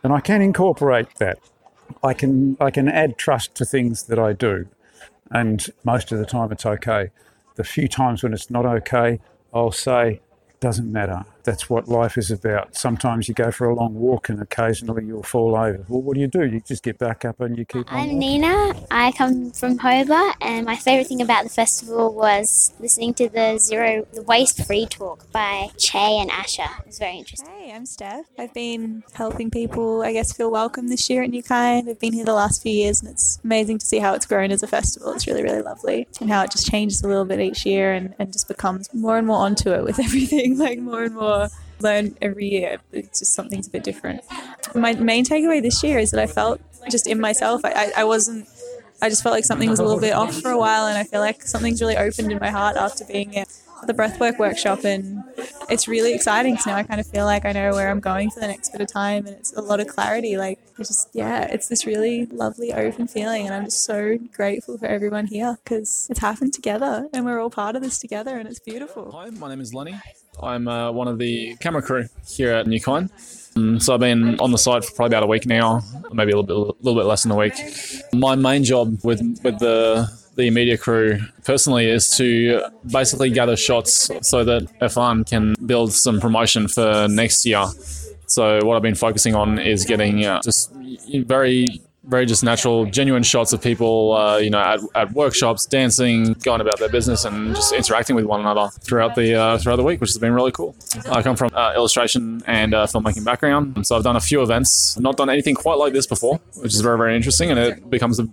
And 0.03 0.11
I 0.11 0.19
can 0.19 0.41
incorporate 0.41 1.15
that. 1.15 1.39
I 2.03 2.13
can 2.13 2.57
I 2.59 2.71
can 2.71 2.87
add 2.87 3.17
trust 3.17 3.55
to 3.55 3.65
things 3.65 4.03
that 4.03 4.19
I 4.19 4.33
do. 4.33 4.67
And 5.31 5.65
most 5.83 6.11
of 6.11 6.19
the 6.19 6.25
time 6.25 6.51
it's 6.51 6.65
okay. 6.65 7.11
The 7.55 7.63
few 7.63 7.87
times 7.87 8.23
when 8.23 8.33
it's 8.33 8.49
not 8.49 8.65
okay, 8.65 9.19
I'll 9.53 9.71
say, 9.71 10.21
doesn't 10.59 10.91
matter. 10.91 11.25
That's 11.43 11.69
what 11.69 11.87
life 11.87 12.17
is 12.17 12.31
about. 12.31 12.75
Sometimes 12.75 13.27
you 13.27 13.33
go 13.33 13.51
for 13.51 13.67
a 13.67 13.75
long 13.75 13.93
walk 13.93 14.29
and 14.29 14.41
occasionally 14.41 15.05
you'll 15.05 15.23
fall 15.23 15.55
over. 15.55 15.83
Well, 15.87 16.01
what 16.01 16.15
do 16.15 16.21
you 16.21 16.27
do? 16.27 16.45
You 16.45 16.61
just 16.61 16.83
get 16.83 16.97
back 16.97 17.25
up 17.25 17.41
and 17.41 17.57
you 17.57 17.65
keep 17.65 17.91
on. 17.91 17.97
I'm 17.97 18.05
walking. 18.05 18.19
Nina. 18.19 18.73
I 18.91 19.11
come 19.11 19.51
from 19.51 19.77
Hobart, 19.77 20.35
and 20.41 20.65
my 20.65 20.75
favourite 20.75 21.07
thing 21.07 21.21
about 21.21 21.43
the 21.43 21.49
festival 21.49 22.13
was 22.13 22.73
listening 22.79 23.13
to 23.15 23.27
the 23.27 23.57
Zero 23.57 24.05
the 24.13 24.21
Waste 24.23 24.65
Free 24.65 24.85
talk 24.85 25.31
by 25.31 25.69
Che 25.77 26.19
and 26.19 26.29
Asha. 26.29 26.79
It 26.79 26.87
was 26.87 26.99
very 26.99 27.17
interesting. 27.17 27.49
Hey, 27.49 27.71
I'm 27.73 27.85
Steph. 27.85 28.25
I've 28.37 28.53
been 28.53 29.03
helping 29.13 29.51
people, 29.51 30.03
I 30.03 30.13
guess, 30.13 30.31
feel 30.33 30.51
welcome 30.51 30.87
this 30.87 31.09
year 31.09 31.23
at 31.23 31.29
New 31.29 31.43
Kind. 31.43 31.89
I've 31.89 31.99
been 31.99 32.13
here 32.13 32.25
the 32.25 32.33
last 32.33 32.61
few 32.61 32.71
years, 32.71 33.01
and 33.01 33.09
it's 33.09 33.39
amazing 33.43 33.79
to 33.79 33.85
see 33.85 33.99
how 33.99 34.13
it's 34.13 34.25
grown 34.25 34.51
as 34.51 34.63
a 34.63 34.67
festival. 34.67 35.11
It's 35.13 35.27
really, 35.27 35.43
really 35.43 35.61
lovely, 35.61 36.07
and 36.21 36.29
how 36.29 36.43
it 36.43 36.51
just 36.51 36.69
changes 36.69 37.01
a 37.03 37.07
little 37.07 37.25
bit 37.25 37.39
each 37.39 37.65
year 37.65 37.93
and, 37.93 38.13
and 38.19 38.31
just 38.31 38.47
becomes 38.47 38.93
more 38.93 39.17
and 39.17 39.27
more 39.27 39.39
onto 39.39 39.71
it 39.71 39.83
with 39.83 39.99
everything, 40.07 40.57
like 40.57 40.79
more 40.79 41.03
and 41.03 41.15
more 41.15 41.32
learn 41.79 42.17
every 42.21 42.47
year. 42.47 42.77
It's 42.91 43.19
just 43.19 43.33
something's 43.33 43.67
a 43.67 43.69
bit 43.69 43.83
different. 43.83 44.21
My 44.73 44.93
main 44.93 45.25
takeaway 45.25 45.61
this 45.61 45.83
year 45.83 45.99
is 45.99 46.11
that 46.11 46.19
I 46.19 46.27
felt 46.27 46.61
just 46.89 47.07
in 47.07 47.19
myself. 47.19 47.61
I, 47.63 47.91
I, 47.95 48.03
wasn't. 48.03 48.47
I 49.01 49.09
just 49.09 49.21
felt 49.21 49.33
like 49.33 49.45
something 49.45 49.69
was 49.69 49.79
a 49.79 49.83
little 49.83 49.99
bit 49.99 50.13
off 50.13 50.33
for 50.35 50.49
a 50.49 50.57
while, 50.57 50.87
and 50.87 50.97
I 50.97 51.03
feel 51.03 51.19
like 51.19 51.43
something's 51.43 51.81
really 51.81 51.97
opened 51.97 52.31
in 52.31 52.39
my 52.39 52.49
heart 52.49 52.77
after 52.77 53.05
being 53.05 53.37
at 53.37 53.49
the 53.85 53.93
breathwork 53.93 54.39
workshop, 54.39 54.85
and 54.85 55.23
it's 55.69 55.87
really 55.87 56.13
exciting. 56.13 56.57
So 56.57 56.71
now 56.71 56.77
I 56.77 56.83
kind 56.83 57.01
of 57.01 57.07
feel 57.07 57.25
like 57.25 57.45
I 57.45 57.51
know 57.51 57.71
where 57.73 57.89
I'm 57.89 57.99
going 57.99 58.31
for 58.31 58.39
the 58.39 58.47
next 58.47 58.71
bit 58.71 58.81
of 58.81 58.87
time, 58.87 59.25
and 59.25 59.35
it's 59.35 59.53
a 59.53 59.61
lot 59.61 59.79
of 59.79 59.87
clarity. 59.87 60.37
Like 60.37 60.59
it's 60.77 60.89
just 60.89 61.09
yeah, 61.13 61.43
it's 61.43 61.67
this 61.67 61.85
really 61.85 62.25
lovely 62.27 62.73
open 62.73 63.07
feeling, 63.07 63.45
and 63.45 63.53
I'm 63.53 63.65
just 63.65 63.83
so 63.83 64.17
grateful 64.33 64.77
for 64.77 64.85
everyone 64.85 65.27
here 65.27 65.57
because 65.63 66.07
it's 66.09 66.19
happened 66.19 66.53
together, 66.53 67.07
and 67.13 67.25
we're 67.25 67.39
all 67.39 67.49
part 67.49 67.75
of 67.75 67.81
this 67.81 67.99
together, 67.99 68.37
and 68.37 68.47
it's 68.47 68.59
beautiful. 68.59 69.11
Hi, 69.11 69.29
my 69.29 69.49
name 69.49 69.61
is 69.61 69.73
Lenny. 69.73 69.99
I'm 70.41 70.67
uh, 70.67 70.91
one 70.91 71.07
of 71.07 71.17
the 71.19 71.55
camera 71.57 71.81
crew 71.81 72.07
here 72.27 72.53
at 72.53 72.67
New 72.67 72.79
Kind. 72.79 73.09
Um, 73.55 73.79
so 73.79 73.93
I've 73.93 73.99
been 73.99 74.39
on 74.39 74.51
the 74.51 74.57
site 74.57 74.83
for 74.83 74.91
probably 74.93 75.15
about 75.15 75.23
a 75.23 75.27
week 75.27 75.45
now, 75.45 75.81
maybe 76.11 76.31
a 76.31 76.37
little 76.37 76.43
bit, 76.43 76.55
a 76.55 76.83
little 76.83 76.99
bit 76.99 77.05
less 77.05 77.23
than 77.23 77.31
a 77.31 77.35
week. 77.35 77.53
My 78.13 78.35
main 78.35 78.63
job 78.63 78.99
with 79.03 79.19
with 79.43 79.59
the 79.59 80.09
the 80.35 80.49
media 80.49 80.77
crew 80.77 81.19
personally 81.43 81.87
is 81.87 82.09
to 82.17 82.63
basically 82.91 83.29
gather 83.29 83.55
shots 83.55 84.09
so 84.21 84.43
that 84.43 84.63
Irfan 84.79 85.29
can 85.29 85.53
build 85.65 85.93
some 85.93 86.19
promotion 86.19 86.67
for 86.67 87.07
next 87.07 87.45
year. 87.45 87.65
So 88.25 88.65
what 88.65 88.75
I've 88.75 88.81
been 88.81 88.95
focusing 88.95 89.35
on 89.35 89.59
is 89.59 89.85
getting 89.85 90.25
uh, 90.25 90.41
just 90.41 90.73
very 90.73 91.82
very 92.05 92.25
just 92.25 92.43
natural, 92.43 92.85
genuine 92.85 93.23
shots 93.23 93.53
of 93.53 93.61
people, 93.61 94.13
uh, 94.13 94.37
you 94.37 94.49
know, 94.49 94.59
at, 94.59 94.79
at 94.95 95.11
workshops, 95.13 95.65
dancing, 95.65 96.33
going 96.43 96.61
about 96.61 96.79
their 96.79 96.89
business, 96.89 97.25
and 97.25 97.55
just 97.55 97.73
interacting 97.73 98.15
with 98.15 98.25
one 98.25 98.41
another 98.41 98.69
throughout 98.81 99.15
the 99.15 99.35
uh, 99.35 99.57
throughout 99.57 99.77
the 99.77 99.83
week, 99.83 100.01
which 100.01 100.09
has 100.09 100.17
been 100.17 100.33
really 100.33 100.51
cool. 100.51 100.75
I 101.09 101.21
come 101.21 101.35
from 101.35 101.51
uh, 101.53 101.73
illustration 101.75 102.41
and 102.45 102.73
uh, 102.73 102.85
filmmaking 102.87 103.23
background, 103.23 103.85
so 103.87 103.95
I've 103.95 104.03
done 104.03 104.15
a 104.15 104.21
few 104.21 104.41
events, 104.41 104.99
not 104.99 105.17
done 105.17 105.29
anything 105.29 105.55
quite 105.55 105.77
like 105.77 105.93
this 105.93 106.07
before, 106.07 106.39
which 106.55 106.73
is 106.73 106.81
very 106.81 106.97
very 106.97 107.15
interesting, 107.15 107.51
and 107.51 107.59
it 107.59 107.89
becomes 107.89 108.19
a 108.19 108.27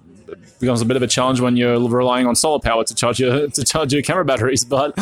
becomes 0.61 0.81
a 0.81 0.85
bit 0.85 0.97
of 0.97 1.03
a 1.03 1.07
challenge 1.07 1.41
when 1.41 1.57
you're 1.57 1.81
relying 1.89 2.27
on 2.27 2.35
solar 2.35 2.59
power 2.61 2.85
to 2.85 2.95
charge 2.95 3.21
your 3.21 3.49
to 3.57 3.65
charge 3.65 3.93
your 3.93 4.03
camera 4.03 4.25
batteries, 4.25 4.65
but 4.65 4.99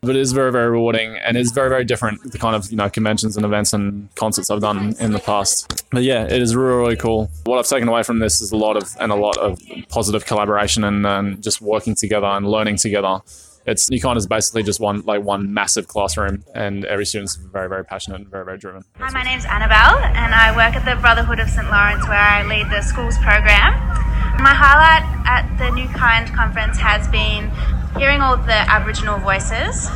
but 0.00 0.10
it 0.10 0.16
is 0.16 0.32
very 0.32 0.52
very 0.52 0.70
rewarding 0.70 1.16
and 1.16 1.36
it's 1.36 1.50
very 1.50 1.68
very 1.68 1.84
different 1.84 2.20
the 2.32 2.38
kind 2.38 2.54
of 2.54 2.70
you 2.70 2.76
know 2.76 2.88
conventions 2.88 3.36
and 3.36 3.44
events 3.44 3.72
and 3.72 4.14
concerts 4.14 4.50
I've 4.50 4.60
done 4.60 4.94
in 5.00 5.12
the 5.12 5.18
past. 5.18 5.84
But 5.90 6.02
yeah, 6.02 6.24
it 6.24 6.42
is 6.42 6.54
really 6.54 6.76
really 6.76 6.96
cool. 6.96 7.30
What 7.44 7.58
I've 7.58 7.66
taken 7.66 7.88
away 7.88 8.02
from 8.02 8.18
this 8.18 8.40
is 8.40 8.52
a 8.52 8.56
lot 8.56 8.76
of 8.76 8.96
and 9.00 9.12
a 9.12 9.16
lot 9.16 9.36
of 9.38 9.60
positive 9.88 10.26
collaboration 10.26 10.84
and, 10.84 11.06
and 11.06 11.42
just 11.42 11.60
working 11.60 11.94
together 11.94 12.26
and 12.26 12.46
learning 12.46 12.76
together. 12.76 13.20
It's 13.66 13.90
New 13.90 14.00
Kind 14.00 14.16
is 14.16 14.26
basically 14.26 14.62
just 14.62 14.80
one 14.80 15.02
like 15.02 15.22
one 15.22 15.52
massive 15.52 15.88
classroom, 15.88 16.42
and 16.54 16.86
every 16.86 17.04
student's 17.04 17.36
very 17.36 17.68
very 17.68 17.84
passionate 17.84 18.20
and 18.20 18.28
very 18.28 18.44
very 18.44 18.56
driven. 18.56 18.82
Hi, 18.98 19.10
my 19.10 19.22
name's 19.22 19.44
Annabelle, 19.44 19.98
and 19.98 20.34
I 20.34 20.56
work 20.56 20.74
at 20.74 20.86
the 20.86 20.98
Brotherhood 21.00 21.38
of 21.38 21.50
St 21.50 21.68
Laurence, 21.70 22.06
where 22.08 22.18
I 22.18 22.44
lead 22.44 22.70
the 22.70 22.80
schools 22.80 23.18
program. 23.18 23.74
My 24.40 24.54
highlight 24.54 25.04
at 25.26 25.44
the 25.58 25.70
New 25.72 25.88
Kind 25.88 26.32
conference 26.34 26.78
has 26.78 27.06
been 27.08 27.50
hearing 27.96 28.20
all 28.20 28.36
the 28.36 28.70
Aboriginal 28.70 29.18
voices 29.18 29.88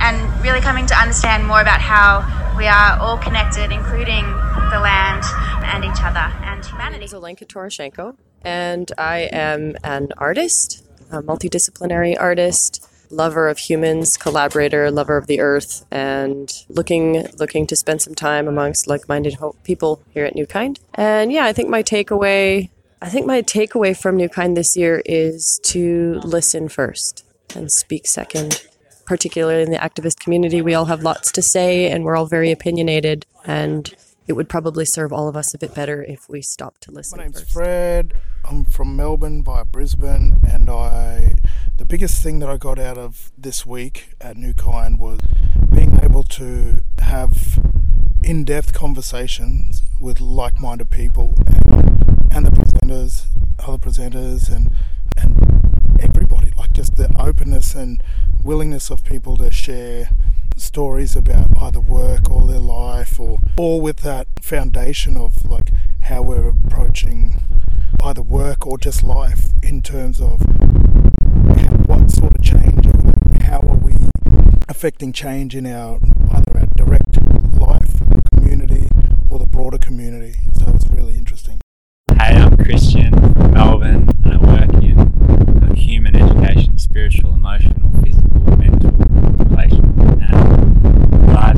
and 0.00 0.42
really 0.42 0.60
coming 0.60 0.86
to 0.86 0.94
understand 0.94 1.46
more 1.46 1.60
about 1.60 1.80
how 1.80 2.20
we 2.56 2.66
are 2.66 2.98
all 2.98 3.16
connected, 3.16 3.72
including 3.72 4.24
the 4.70 4.80
land 4.80 5.24
and 5.64 5.84
each 5.84 6.02
other 6.02 6.18
and 6.44 6.62
My 6.62 6.68
humanity. 6.68 6.98
name 6.98 7.02
is 7.04 7.12
Olenka 7.14 7.46
Toroshenko, 7.46 8.16
and 8.42 8.90
I 8.98 9.28
am 9.32 9.76
an 9.82 10.08
artist, 10.18 10.84
a 11.10 11.22
multidisciplinary 11.22 12.16
artist, 12.18 12.86
lover 13.10 13.48
of 13.48 13.58
humans, 13.58 14.16
collaborator, 14.16 14.90
lover 14.90 15.16
of 15.16 15.26
the 15.26 15.40
earth, 15.40 15.86
and 15.90 16.52
looking 16.68 17.26
looking 17.38 17.66
to 17.66 17.76
spend 17.76 18.02
some 18.02 18.14
time 18.14 18.46
amongst 18.46 18.86
like-minded 18.86 19.36
people 19.64 20.02
here 20.10 20.24
at 20.24 20.34
New 20.34 20.46
Kind. 20.46 20.78
And 20.94 21.32
yeah, 21.32 21.46
I 21.46 21.52
think 21.52 21.68
my 21.68 21.82
takeaway, 21.82 22.70
I 23.02 23.08
think 23.08 23.26
my 23.26 23.42
takeaway 23.42 23.96
from 23.96 24.16
New 24.16 24.28
Kind 24.28 24.56
this 24.56 24.76
year 24.76 25.02
is 25.04 25.60
to 25.64 26.20
listen 26.22 26.68
first 26.68 27.24
and 27.54 27.70
speak 27.70 28.06
second. 28.06 28.66
Particularly 29.06 29.62
in 29.62 29.70
the 29.70 29.78
activist 29.78 30.20
community, 30.20 30.62
we 30.62 30.74
all 30.74 30.84
have 30.84 31.02
lots 31.02 31.32
to 31.32 31.42
say, 31.42 31.90
and 31.90 32.04
we're 32.04 32.16
all 32.16 32.26
very 32.26 32.52
opinionated. 32.52 33.26
And 33.44 33.92
it 34.28 34.34
would 34.34 34.48
probably 34.48 34.84
serve 34.84 35.12
all 35.12 35.26
of 35.26 35.36
us 35.36 35.52
a 35.52 35.58
bit 35.58 35.74
better 35.74 36.04
if 36.04 36.28
we 36.28 36.42
stopped 36.42 36.82
to 36.82 36.92
listen. 36.92 37.18
My 37.18 37.24
name's 37.24 37.40
first. 37.40 37.52
Fred. 37.52 38.14
I'm 38.44 38.64
from 38.64 38.96
Melbourne 38.96 39.42
via 39.42 39.64
Brisbane, 39.64 40.38
and 40.48 40.70
I 40.70 41.34
the 41.76 41.84
biggest 41.84 42.22
thing 42.22 42.38
that 42.38 42.48
I 42.48 42.56
got 42.56 42.78
out 42.78 42.96
of 42.98 43.32
this 43.36 43.66
week 43.66 44.10
at 44.20 44.36
New 44.36 44.54
Kind 44.54 45.00
was 45.00 45.18
being 45.74 45.98
able 46.02 46.22
to 46.24 46.82
have 46.98 47.58
in-depth 48.22 48.72
conversations 48.72 49.82
with 49.98 50.20
like-minded 50.20 50.90
people 50.90 51.34
and, 51.46 52.28
and 52.30 52.46
the 52.46 52.50
presenters, 52.50 53.26
other 53.58 53.78
presenters, 53.78 54.54
and 54.54 54.70
and 55.16 55.59
everybody. 56.00 56.52
Like 56.56 56.72
just 56.72 56.96
the 56.96 57.10
openness 57.18 57.74
and 57.74 58.02
willingness 58.42 58.90
of 58.90 59.04
people 59.04 59.36
to 59.36 59.50
share 59.50 60.10
stories 60.56 61.14
about 61.16 61.50
either 61.60 61.80
work 61.80 62.30
or 62.30 62.46
their 62.46 62.58
life 62.58 63.18
or 63.18 63.38
all 63.56 63.80
with 63.80 63.98
that 63.98 64.26
foundation 64.42 65.16
of 65.16 65.44
like 65.44 65.70
how 66.02 66.22
we're 66.22 66.48
approaching 66.48 67.40
either 68.02 68.22
work 68.22 68.66
or 68.66 68.76
just 68.76 69.02
life 69.02 69.48
in 69.62 69.80
terms 69.82 70.20
of 70.20 70.40
how, 71.56 71.72
what 71.86 72.10
sort 72.10 72.34
of 72.34 72.42
change 72.42 72.86
how 73.50 73.58
are 73.60 73.76
we 73.76 73.94
affecting 74.68 75.12
change 75.12 75.56
in 75.56 75.66
our 75.66 75.98
either 76.32 76.58
our 76.58 76.66
direct 76.76 77.18
life 77.58 78.00
community 78.32 78.88
or 79.28 79.38
the 79.38 79.46
broader 79.46 79.78
community? 79.78 80.36
So 80.52 80.66
it's 80.74 80.88
really 80.88 81.14
interesting. 81.14 81.60
Hey, 82.16 82.36
I'm 82.36 82.56
Christian 82.56 83.10
from 83.34 83.50
Melbourne 83.52 84.08
and 84.24 84.34
I 84.34 84.36
work 84.36 84.82
in 84.84 84.89
spiritual, 86.90 87.34
emotional, 87.34 87.88
physical, 88.02 88.56
mental, 88.56 88.90
relational. 88.90 89.94
And 90.28 91.32
what 91.32 91.56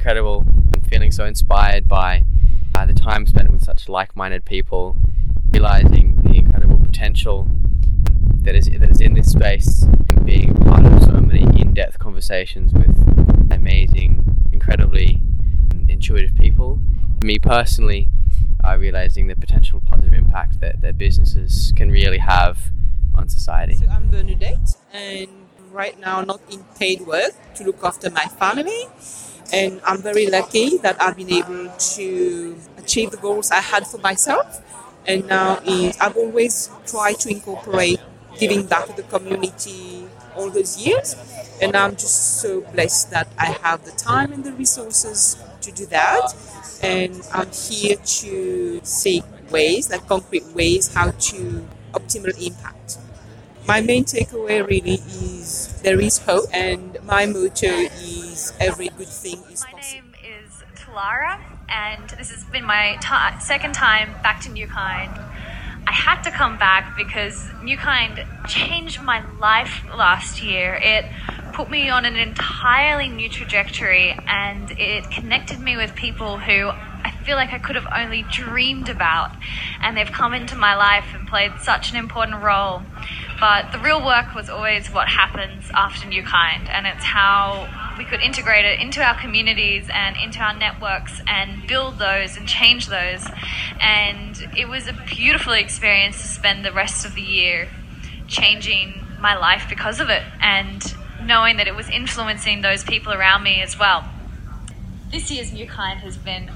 incredible. 0.00 0.46
I'm 0.74 0.80
feeling 0.80 1.10
so 1.12 1.26
inspired 1.26 1.86
by 1.86 2.22
uh, 2.74 2.86
the 2.86 2.94
time 2.94 3.26
spent 3.26 3.52
with 3.52 3.62
such 3.62 3.86
like-minded 3.86 4.46
people, 4.46 4.96
realizing 5.52 6.22
the 6.22 6.38
incredible 6.38 6.78
potential 6.78 7.50
that 8.40 8.54
is 8.54 8.64
that 8.64 8.90
is 8.90 9.02
in 9.02 9.12
this 9.12 9.30
space, 9.30 9.82
and 9.82 10.24
being 10.24 10.54
part 10.60 10.86
of 10.86 11.02
so 11.02 11.12
many 11.20 11.42
in-depth 11.60 11.98
conversations 11.98 12.72
with 12.72 12.96
amazing, 13.52 14.24
incredibly 14.52 15.20
intuitive 15.86 16.34
people. 16.34 16.78
Me 17.22 17.38
personally, 17.38 18.08
I 18.64 18.72
uh, 18.72 18.78
realizing 18.78 19.26
the 19.26 19.36
potential 19.36 19.82
positive 19.84 20.14
impact 20.14 20.60
that, 20.60 20.80
that 20.80 20.96
businesses 20.96 21.74
can 21.76 21.90
really 21.90 22.18
have 22.18 22.72
on 23.14 23.28
society. 23.28 23.74
So 23.74 23.86
I'm 23.86 24.08
Bernadette, 24.08 24.76
and 24.94 25.28
right 25.70 26.00
now 26.00 26.22
not 26.22 26.40
in 26.50 26.64
paid 26.78 27.02
work 27.02 27.32
to 27.56 27.64
look 27.64 27.84
after 27.84 28.08
my 28.08 28.24
family. 28.24 28.84
And 29.52 29.80
I'm 29.84 30.00
very 30.02 30.26
lucky 30.26 30.78
that 30.78 31.00
I've 31.02 31.16
been 31.16 31.32
able 31.32 31.68
to 31.68 32.56
achieve 32.78 33.10
the 33.10 33.16
goals 33.16 33.50
I 33.50 33.60
had 33.60 33.86
for 33.86 33.98
myself. 33.98 34.62
And 35.06 35.26
now 35.26 35.58
is 35.64 35.98
I've 35.98 36.16
always 36.16 36.70
tried 36.86 37.18
to 37.20 37.30
incorporate 37.30 38.00
giving 38.38 38.66
back 38.66 38.86
to 38.86 38.92
the 38.92 39.02
community 39.02 40.06
all 40.36 40.50
those 40.50 40.78
years. 40.78 41.16
And 41.60 41.76
I'm 41.76 41.92
just 41.92 42.40
so 42.40 42.60
blessed 42.60 43.10
that 43.10 43.28
I 43.38 43.46
have 43.46 43.84
the 43.84 43.92
time 43.92 44.32
and 44.32 44.44
the 44.44 44.52
resources 44.52 45.36
to 45.62 45.72
do 45.72 45.86
that. 45.86 46.34
And 46.82 47.20
I'm 47.32 47.50
here 47.50 47.96
to 47.96 48.80
seek 48.84 49.24
ways, 49.50 49.90
like 49.90 50.06
concrete 50.06 50.46
ways, 50.54 50.94
how 50.94 51.10
to 51.10 51.66
optimal 51.92 52.34
impact. 52.46 52.98
My 53.66 53.80
main 53.80 54.04
takeaway 54.04 54.66
really 54.66 54.94
is 54.94 55.69
there 55.82 56.00
is 56.00 56.18
hope, 56.18 56.44
and 56.52 56.98
my 57.04 57.26
motto 57.26 57.66
is 57.66 58.52
every 58.60 58.88
good 58.88 59.08
thing 59.08 59.42
is 59.50 59.64
My 59.72 59.80
name 59.80 60.14
is 60.22 60.62
Talara, 60.76 61.38
and 61.68 62.08
this 62.10 62.30
has 62.30 62.44
been 62.44 62.64
my 62.64 62.98
ti 63.00 63.40
second 63.40 63.72
time 63.74 64.12
back 64.22 64.40
to 64.42 64.50
New 64.50 64.66
Kind. 64.66 65.12
I 65.86 65.92
had 65.92 66.22
to 66.22 66.30
come 66.30 66.58
back 66.58 66.96
because 66.96 67.48
New 67.62 67.76
Kind 67.76 68.24
changed 68.46 69.02
my 69.02 69.24
life 69.38 69.82
last 69.96 70.42
year. 70.42 70.78
It 70.80 71.06
put 71.52 71.70
me 71.70 71.88
on 71.88 72.04
an 72.04 72.16
entirely 72.16 73.08
new 73.08 73.28
trajectory 73.28 74.16
and 74.28 74.70
it 74.78 75.10
connected 75.10 75.58
me 75.58 75.76
with 75.76 75.94
people 75.94 76.38
who 76.38 76.70
I 77.04 77.12
feel 77.24 77.36
like 77.36 77.52
I 77.52 77.58
could 77.58 77.76
have 77.76 77.86
only 77.94 78.24
dreamed 78.30 78.88
about. 78.88 79.32
And 79.80 79.96
they've 79.96 80.10
come 80.10 80.34
into 80.34 80.56
my 80.56 80.74
life 80.74 81.06
and 81.14 81.26
played 81.26 81.52
such 81.60 81.90
an 81.90 81.96
important 81.96 82.42
role. 82.42 82.82
But 83.40 83.72
the 83.72 83.78
real 83.78 84.04
work 84.04 84.34
was 84.34 84.50
always 84.50 84.92
what 84.92 85.08
happens 85.08 85.64
after 85.72 86.06
New 86.06 86.22
Kind, 86.22 86.68
and 86.68 86.86
it's 86.86 87.02
how 87.02 87.68
we 87.96 88.04
could 88.04 88.20
integrate 88.20 88.66
it 88.66 88.80
into 88.80 89.02
our 89.02 89.18
communities 89.18 89.88
and 89.90 90.14
into 90.22 90.40
our 90.40 90.54
networks 90.54 91.22
and 91.26 91.66
build 91.66 91.98
those 91.98 92.36
and 92.36 92.46
change 92.46 92.88
those. 92.88 93.26
And 93.80 94.36
it 94.58 94.68
was 94.68 94.88
a 94.88 94.92
beautiful 94.92 95.54
experience 95.54 96.20
to 96.20 96.28
spend 96.28 96.66
the 96.66 96.72
rest 96.72 97.06
of 97.06 97.14
the 97.14 97.22
year 97.22 97.68
changing 98.28 99.06
my 99.20 99.36
life 99.36 99.66
because 99.68 100.00
of 100.00 100.10
it 100.10 100.22
and 100.40 100.94
knowing 101.24 101.56
that 101.56 101.66
it 101.66 101.74
was 101.74 101.88
influencing 101.88 102.60
those 102.60 102.84
people 102.84 103.12
around 103.12 103.42
me 103.42 103.62
as 103.62 103.78
well. 103.78 104.04
This 105.10 105.30
year's 105.30 105.52
New 105.52 105.66
Kind 105.66 106.00
has 106.00 106.16
been 106.16 106.50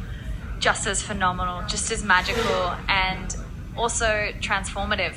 just 0.65 0.87
as 0.87 1.03
phenomenal, 1.03 1.63
just 1.69 1.91
as 1.91 2.03
magical, 2.03 2.75
and 2.89 3.37
also 3.77 4.31
transformative. 4.41 5.15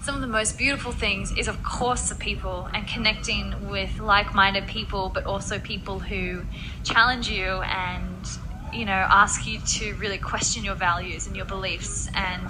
Some 0.00 0.14
of 0.14 0.22
the 0.22 0.26
most 0.26 0.56
beautiful 0.56 0.92
things 0.92 1.30
is, 1.32 1.46
of 1.46 1.62
course, 1.62 2.08
the 2.08 2.14
people 2.14 2.70
and 2.72 2.86
connecting 2.86 3.68
with 3.68 4.00
like 4.00 4.34
minded 4.34 4.66
people, 4.66 5.10
but 5.12 5.26
also 5.26 5.58
people 5.58 5.98
who 5.98 6.46
challenge 6.84 7.28
you 7.28 7.60
and, 7.70 8.26
you 8.72 8.86
know, 8.86 9.04
ask 9.10 9.46
you 9.46 9.58
to 9.58 9.94
really 9.96 10.16
question 10.16 10.64
your 10.64 10.74
values 10.74 11.26
and 11.26 11.36
your 11.36 11.44
beliefs 11.44 12.08
and 12.14 12.48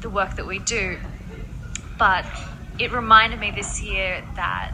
the 0.00 0.10
work 0.10 0.34
that 0.34 0.48
we 0.48 0.58
do. 0.58 0.98
But 1.96 2.24
it 2.80 2.90
reminded 2.90 3.38
me 3.38 3.52
this 3.52 3.80
year 3.80 4.24
that 4.34 4.72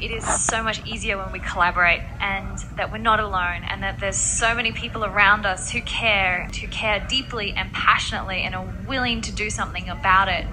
it 0.00 0.10
is 0.10 0.24
so 0.24 0.62
much 0.62 0.84
easier 0.86 1.18
when 1.18 1.30
we 1.30 1.38
collaborate 1.38 2.00
and 2.20 2.58
that 2.76 2.90
we're 2.90 2.98
not 2.98 3.20
alone 3.20 3.62
and 3.68 3.82
that 3.82 4.00
there's 4.00 4.16
so 4.16 4.54
many 4.54 4.72
people 4.72 5.04
around 5.04 5.44
us 5.44 5.70
who 5.70 5.82
care, 5.82 6.48
who 6.60 6.66
care 6.68 7.04
deeply 7.08 7.52
and 7.52 7.70
passionately 7.72 8.42
and 8.42 8.54
are 8.54 8.66
willing 8.88 9.20
to 9.20 9.32
do 9.32 9.50
something 9.50 9.88
about 9.88 10.28
it. 10.28 10.46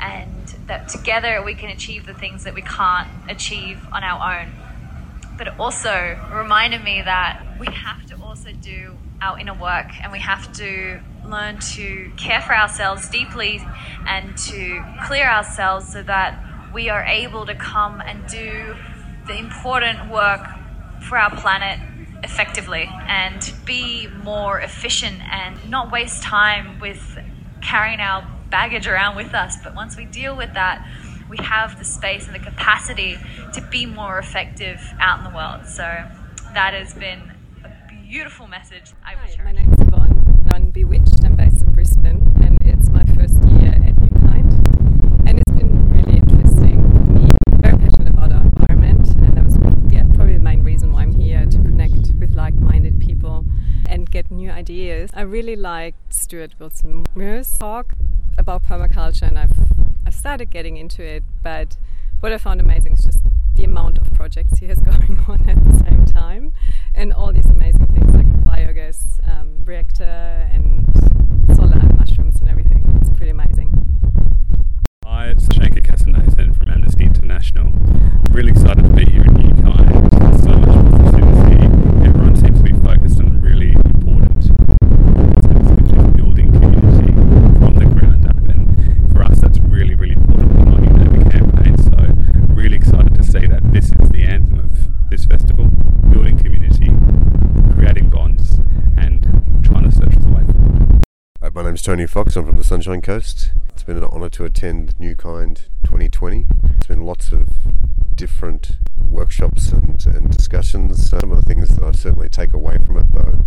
And 0.00 0.46
that 0.66 0.88
together 0.88 1.42
we 1.44 1.54
can 1.54 1.70
achieve 1.70 2.06
the 2.06 2.14
things 2.14 2.44
that 2.44 2.54
we 2.54 2.62
can't 2.62 3.08
achieve 3.28 3.86
on 3.92 4.02
our 4.02 4.40
own. 4.40 4.52
But 5.38 5.48
it 5.48 5.54
also 5.58 6.18
reminded 6.32 6.82
me 6.82 7.02
that 7.02 7.58
we 7.60 7.66
have 7.66 8.04
to 8.06 8.16
also 8.20 8.50
do 8.60 8.96
our 9.22 9.38
inner 9.38 9.54
work 9.54 9.90
and 10.02 10.10
we 10.10 10.18
have 10.18 10.52
to 10.54 11.00
learn 11.24 11.58
to 11.60 12.10
care 12.16 12.40
for 12.40 12.56
ourselves 12.56 13.08
deeply 13.08 13.60
and 14.06 14.36
to 14.36 14.82
clear 15.04 15.30
ourselves 15.30 15.92
so 15.92 16.02
that 16.02 16.42
we 16.72 16.88
are 16.88 17.04
able 17.04 17.46
to 17.46 17.54
come 17.54 18.00
and 18.00 18.26
do 18.26 18.76
the 19.26 19.36
important 19.36 20.10
work 20.10 20.46
for 21.08 21.18
our 21.18 21.30
planet 21.36 21.78
effectively 22.22 22.88
and 23.06 23.52
be 23.64 24.06
more 24.22 24.60
efficient 24.60 25.20
and 25.32 25.70
not 25.70 25.90
waste 25.90 26.22
time 26.22 26.78
with 26.80 27.18
carrying 27.62 28.00
our 28.00 28.26
baggage 28.50 28.86
around 28.86 29.16
with 29.16 29.34
us. 29.34 29.56
But 29.62 29.74
once 29.74 29.96
we 29.96 30.04
deal 30.04 30.36
with 30.36 30.54
that, 30.54 30.86
we 31.28 31.38
have 31.38 31.78
the 31.78 31.84
space 31.84 32.26
and 32.26 32.34
the 32.34 32.40
capacity 32.40 33.16
to 33.54 33.60
be 33.70 33.86
more 33.86 34.18
effective 34.18 34.80
out 34.98 35.18
in 35.18 35.24
the 35.24 35.36
world. 35.36 35.66
So 35.66 35.84
that 36.54 36.74
has 36.74 36.94
been 36.94 37.32
a 37.64 37.70
beautiful 37.88 38.48
message. 38.48 38.92
I 39.06 39.14
wish 39.22 39.38
My 39.42 39.52
name's 39.52 39.80
Yvonne. 39.80 40.48
I'm 40.52 40.70
Bewitched. 40.70 41.24
I'm 41.24 41.36
based 41.36 41.62
in 41.62 41.72
Brisbane, 41.72 42.34
and 42.42 42.58
it's 42.62 42.88
my 42.88 43.04
first 43.14 43.40
year 43.44 43.70
at 43.70 43.96
New 43.98 44.10
Kind. 44.20 44.52
And 45.28 45.38
it's 45.38 45.52
been 45.52 45.92
really 45.92 46.18
interesting 46.18 46.82
for 46.90 47.04
me. 47.12 47.28
Very 47.60 47.78
passionate 47.78 48.08
about 48.08 48.32
our 48.32 48.42
environment, 48.42 49.06
and 49.10 49.36
that 49.36 49.44
was 49.44 49.56
yeah 49.92 50.02
probably 50.16 50.34
the 50.34 50.40
main 50.42 50.64
reason 50.64 50.92
why 50.92 51.02
I'm 51.02 51.14
here 51.14 51.46
to 51.46 51.58
connect 51.58 52.12
with 52.18 52.34
like-minded 52.34 52.98
people 52.98 53.44
and 53.88 54.09
get 54.22 54.30
new 54.30 54.50
ideas. 54.50 55.10
I 55.14 55.22
really 55.22 55.56
liked 55.56 56.12
Stuart 56.12 56.52
Wilson 56.58 57.06
talk 57.58 57.94
about 58.36 58.62
permaculture, 58.62 59.22
and 59.22 59.38
I've 59.38 59.56
I've 60.06 60.14
started 60.14 60.50
getting 60.50 60.76
into 60.76 61.02
it. 61.02 61.22
But 61.42 61.76
what 62.20 62.32
I 62.32 62.38
found 62.38 62.60
amazing 62.60 62.94
is 62.94 63.04
just 63.04 63.20
the 63.54 63.64
amount 63.64 63.96
of 63.98 64.12
projects 64.12 64.58
he 64.58 64.66
has 64.66 64.78
going 64.92 65.24
on 65.26 65.48
at 65.48 65.64
the 65.64 65.76
same 65.84 66.04
time, 66.04 66.52
and 66.94 67.12
all 67.12 67.32
these 67.32 67.46
amazing 67.46 67.86
things 67.94 68.14
like 68.14 68.30
the 68.30 68.50
biogas 68.50 68.98
um, 69.26 69.64
reactor 69.64 70.48
and 70.52 70.86
solar 71.56 71.80
mushrooms 71.96 72.40
and 72.40 72.48
everything. 72.50 72.82
It's 73.00 73.10
pretty 73.10 73.30
amazing. 73.30 73.68
Hi, 75.04 75.28
it's 75.28 75.46
Shankar 75.54 75.80
Kasynathan 75.80 76.54
from 76.56 76.70
Amnesty 76.70 77.04
International. 77.04 77.72
Really 78.30 78.52
excited 78.52 78.82
to 78.82 78.90
be 78.90 79.06
here 79.06 79.24
in 79.24 79.34
New 79.34 79.62
Kind. 79.62 80.10
There's 80.12 80.42
so 80.42 80.56
much 80.58 80.92
positivity. 80.92 81.64
Everyone 82.06 82.36
seems 82.36 82.58
to 82.58 82.64
be 82.64 82.74
focused 82.80 83.20
on 83.20 83.40
really 83.42 83.74
important 83.84 84.56
causes, 85.20 85.70
which 85.76 85.92
is 85.92 86.16
building 86.16 86.52
community 86.52 87.12
from 87.58 87.74
the 87.74 87.86
ground 87.86 88.26
up. 88.26 88.36
And 88.48 89.12
for 89.12 89.24
us, 89.24 89.40
that's 89.40 89.58
really, 89.58 89.94
really 89.94 90.14
important 90.14 90.50
for 90.52 90.58
the 90.58 90.70
Mining 90.70 90.96
Neighbour 90.96 91.30
campaign. 91.30 91.76
So, 91.76 92.54
really 92.54 92.76
excited 92.76 93.14
to 93.14 93.22
see 93.22 93.46
that 93.46 93.62
this 93.72 93.86
is 93.86 94.08
the 94.10 94.22
anthem 94.22 94.60
of 94.60 95.10
this 95.10 95.24
festival 95.24 95.66
building 96.10 96.38
community, 96.38 96.90
creating 97.74 98.10
bonds, 98.10 98.58
and 98.96 99.24
trying 99.64 99.90
to 99.90 99.92
search 99.92 100.14
for 100.14 100.20
the 100.20 100.30
way 100.30 100.44
forward. 100.44 101.02
Hi, 101.42 101.50
my 101.52 101.62
name's 101.80 101.86
Tony 101.86 102.06
Fox. 102.06 102.36
I'm 102.36 102.44
from 102.44 102.58
the 102.58 102.64
Sunshine 102.64 103.00
Coast. 103.00 103.52
It's 103.70 103.84
been 103.84 103.96
an 103.96 104.04
honour 104.04 104.28
to 104.30 104.44
attend 104.44 104.98
New 105.00 105.16
Kind 105.16 105.68
2020. 105.84 106.46
It's 106.76 106.86
been 106.86 107.06
lots 107.06 107.32
of 107.32 107.48
different 108.14 108.72
workshops 109.08 109.72
and, 109.72 110.04
and 110.04 110.30
discussions. 110.30 111.08
Some 111.08 111.32
of 111.32 111.40
the 111.40 111.46
things 111.46 111.74
that 111.76 111.82
I 111.82 111.92
certainly 111.92 112.28
take 112.28 112.52
away 112.52 112.76
from 112.76 112.98
it, 112.98 113.10
though, 113.12 113.46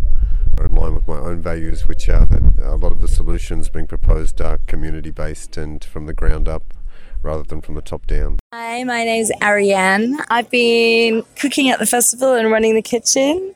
are 0.57 0.65
in 0.65 0.73
line 0.73 0.95
with 0.95 1.07
my 1.07 1.17
own 1.17 1.41
values, 1.41 1.87
which 1.87 2.09
are 2.09 2.25
that 2.25 2.41
a 2.63 2.75
lot 2.75 2.91
of 2.91 3.01
the 3.01 3.07
solutions 3.07 3.69
being 3.69 3.85
proposed 3.85 4.41
are 4.41 4.57
community 4.65 5.11
based 5.11 5.55
and 5.55 5.83
from 5.83 6.07
the 6.07 6.13
ground 6.13 6.47
up 6.47 6.73
rather 7.21 7.43
than 7.43 7.61
from 7.61 7.75
the 7.75 7.81
top 7.81 8.07
down. 8.07 8.39
Hi, 8.51 8.83
my 8.83 9.03
name's 9.03 9.31
Ariane. 9.43 10.17
I've 10.29 10.49
been 10.49 11.23
cooking 11.39 11.69
at 11.69 11.77
the 11.77 11.85
festival 11.85 12.33
and 12.33 12.49
running 12.49 12.73
the 12.73 12.81
kitchen. 12.81 13.53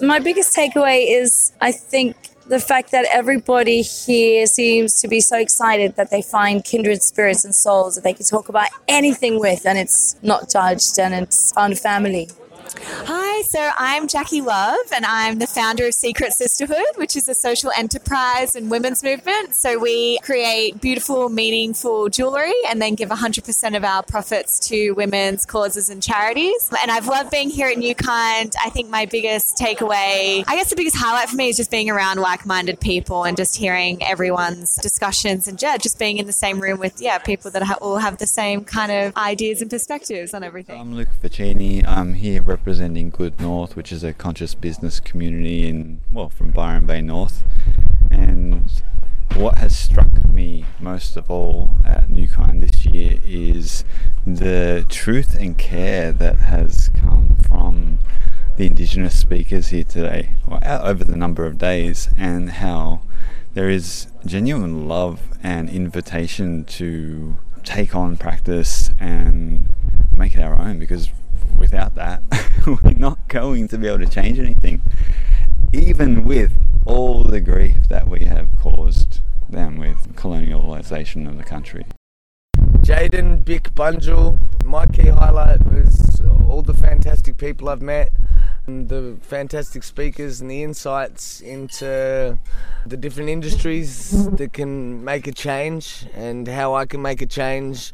My 0.00 0.18
biggest 0.18 0.56
takeaway 0.56 1.04
is 1.08 1.52
I 1.60 1.72
think 1.72 2.33
the 2.46 2.60
fact 2.60 2.90
that 2.90 3.06
everybody 3.10 3.82
here 3.82 4.46
seems 4.46 5.00
to 5.00 5.08
be 5.08 5.20
so 5.20 5.38
excited 5.38 5.96
that 5.96 6.10
they 6.10 6.22
find 6.22 6.64
kindred 6.64 7.02
spirits 7.02 7.44
and 7.44 7.54
souls 7.54 7.94
that 7.94 8.04
they 8.04 8.12
can 8.12 8.26
talk 8.26 8.48
about 8.48 8.68
anything 8.86 9.40
with 9.40 9.64
and 9.64 9.78
it's 9.78 10.16
not 10.22 10.50
judged 10.50 10.98
and 10.98 11.14
it's 11.14 11.52
found 11.52 11.78
family. 11.78 12.28
Hi, 12.66 13.42
so 13.42 13.70
I'm 13.76 14.08
Jackie 14.08 14.40
Love, 14.40 14.86
and 14.94 15.04
I'm 15.04 15.38
the 15.38 15.46
founder 15.46 15.86
of 15.86 15.94
Secret 15.94 16.32
Sisterhood, 16.32 16.96
which 16.96 17.14
is 17.14 17.28
a 17.28 17.34
social 17.34 17.70
enterprise 17.76 18.56
and 18.56 18.70
women's 18.70 19.02
movement. 19.02 19.54
So 19.54 19.78
we 19.78 20.18
create 20.20 20.80
beautiful, 20.80 21.28
meaningful 21.28 22.08
jewelry 22.08 22.54
and 22.66 22.80
then 22.80 22.94
give 22.94 23.10
100% 23.10 23.76
of 23.76 23.84
our 23.84 24.02
profits 24.02 24.58
to 24.68 24.92
women's 24.92 25.44
causes 25.44 25.90
and 25.90 26.02
charities. 26.02 26.70
And 26.80 26.90
I've 26.90 27.06
loved 27.06 27.30
being 27.30 27.50
here 27.50 27.68
at 27.68 27.76
New 27.76 27.94
Kind. 27.94 28.54
I 28.64 28.70
think 28.70 28.88
my 28.88 29.04
biggest 29.04 29.58
takeaway, 29.58 30.42
I 30.46 30.56
guess 30.56 30.70
the 30.70 30.76
biggest 30.76 30.96
highlight 30.96 31.28
for 31.28 31.36
me 31.36 31.50
is 31.50 31.58
just 31.58 31.70
being 31.70 31.90
around 31.90 32.18
like 32.18 32.46
minded 32.46 32.80
people 32.80 33.24
and 33.24 33.36
just 33.36 33.56
hearing 33.56 34.02
everyone's 34.02 34.76
discussions 34.76 35.46
and 35.48 35.60
yeah, 35.60 35.76
just 35.76 35.98
being 35.98 36.16
in 36.16 36.24
the 36.24 36.32
same 36.32 36.60
room 36.60 36.78
with, 36.78 37.00
yeah, 37.00 37.18
people 37.18 37.50
that 37.50 37.78
all 37.82 37.98
have 37.98 38.16
the 38.16 38.26
same 38.26 38.64
kind 38.64 38.90
of 38.90 39.14
ideas 39.18 39.60
and 39.60 39.70
perspectives 39.70 40.32
on 40.32 40.42
everything. 40.42 40.80
I'm 40.80 40.94
Luke 40.94 41.08
Ficini. 41.22 41.86
I'm 41.86 42.14
here 42.14 42.42
representing 42.54 43.10
Good 43.10 43.40
North, 43.40 43.74
which 43.74 43.90
is 43.90 44.04
a 44.04 44.12
conscious 44.12 44.54
business 44.54 45.00
community 45.00 45.66
in, 45.66 46.00
well, 46.12 46.28
from 46.28 46.52
Byron 46.52 46.86
Bay 46.86 47.00
North. 47.00 47.42
And 48.12 48.70
what 49.34 49.58
has 49.58 49.76
struck 49.76 50.24
me 50.24 50.64
most 50.78 51.16
of 51.16 51.28
all 51.28 51.74
at 51.84 52.08
New 52.08 52.28
Kind 52.28 52.62
this 52.62 52.86
year 52.86 53.18
is 53.24 53.82
the 54.24 54.86
truth 54.88 55.34
and 55.34 55.58
care 55.58 56.12
that 56.12 56.38
has 56.38 56.90
come 56.90 57.36
from 57.44 57.98
the 58.56 58.66
Indigenous 58.66 59.18
speakers 59.18 59.68
here 59.70 59.82
today, 59.82 60.36
or 60.46 60.60
over 60.64 61.02
the 61.02 61.16
number 61.16 61.46
of 61.46 61.58
days, 61.58 62.08
and 62.16 62.50
how 62.50 63.00
there 63.54 63.68
is 63.68 64.06
genuine 64.24 64.86
love 64.86 65.20
and 65.42 65.68
invitation 65.68 66.64
to 66.66 67.36
take 67.64 67.96
on 67.96 68.16
practice 68.16 68.90
and 69.00 69.66
make 70.16 70.36
it 70.36 70.40
our 70.40 70.56
own 70.56 70.78
because 70.78 71.10
without 71.58 71.94
that, 71.94 72.22
we're 72.66 72.92
not 72.92 73.28
going 73.28 73.68
to 73.68 73.78
be 73.78 73.86
able 73.86 73.98
to 73.98 74.06
change 74.06 74.38
anything. 74.38 74.82
Even 75.72 76.24
with 76.24 76.52
all 76.84 77.24
the 77.24 77.40
grief 77.40 77.88
that 77.88 78.08
we 78.08 78.24
have 78.24 78.48
caused 78.58 79.20
them 79.48 79.78
with 79.78 80.14
colonialisation 80.14 81.28
of 81.28 81.36
the 81.36 81.44
country. 81.44 81.84
Jaden, 82.82 83.44
Bick, 83.44 83.74
Bunjil. 83.74 84.38
My 84.64 84.86
key 84.86 85.08
highlight 85.08 85.64
was 85.64 86.20
all 86.48 86.62
the 86.62 86.74
fantastic 86.74 87.38
people 87.38 87.68
I've 87.68 87.82
met, 87.82 88.12
the 88.66 89.16
fantastic 89.22 89.82
speakers, 89.82 90.40
and 90.40 90.50
the 90.50 90.62
insights 90.62 91.40
into 91.40 92.38
the 92.86 92.96
different 92.96 93.30
industries 93.30 94.28
that 94.30 94.52
can 94.52 95.02
make 95.04 95.26
a 95.26 95.32
change, 95.32 96.06
and 96.14 96.46
how 96.46 96.74
I 96.74 96.86
can 96.86 97.00
make 97.00 97.22
a 97.22 97.26
change 97.26 97.92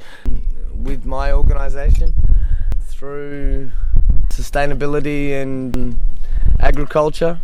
with 0.75 1.05
my 1.05 1.33
organisation 1.33 2.15
through 3.01 3.73
sustainability 4.29 5.33
and 5.33 5.99
agriculture. 6.59 7.41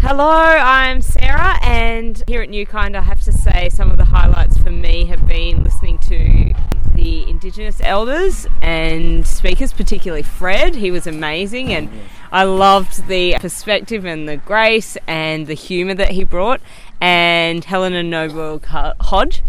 Hello, 0.00 0.28
I'm 0.28 1.00
Sarah, 1.00 1.60
and 1.62 2.20
here 2.26 2.42
at 2.42 2.48
New 2.48 2.66
Kind, 2.66 2.96
I 2.96 3.02
have 3.02 3.20
to 3.22 3.30
say 3.30 3.68
some 3.68 3.92
of 3.92 3.98
the 3.98 4.06
highlights 4.06 4.58
for 4.58 4.72
me 4.72 5.04
have 5.04 5.28
been 5.28 5.62
listening 5.62 5.98
to 5.98 6.54
the 6.96 7.30
Indigenous 7.30 7.80
elders 7.84 8.48
and 8.60 9.24
speakers, 9.24 9.72
particularly 9.72 10.24
Fred. 10.24 10.74
He 10.74 10.90
was 10.90 11.06
amazing, 11.06 11.72
and 11.72 11.88
I 12.32 12.42
loved 12.42 13.06
the 13.06 13.36
perspective 13.38 14.04
and 14.04 14.28
the 14.28 14.38
grace 14.38 14.96
and 15.06 15.46
the 15.46 15.54
humour 15.54 15.94
that 15.94 16.10
he 16.10 16.24
brought. 16.24 16.60
And 17.00 17.64
Helena 17.64 18.02
Norberg-Hodge 18.02 19.44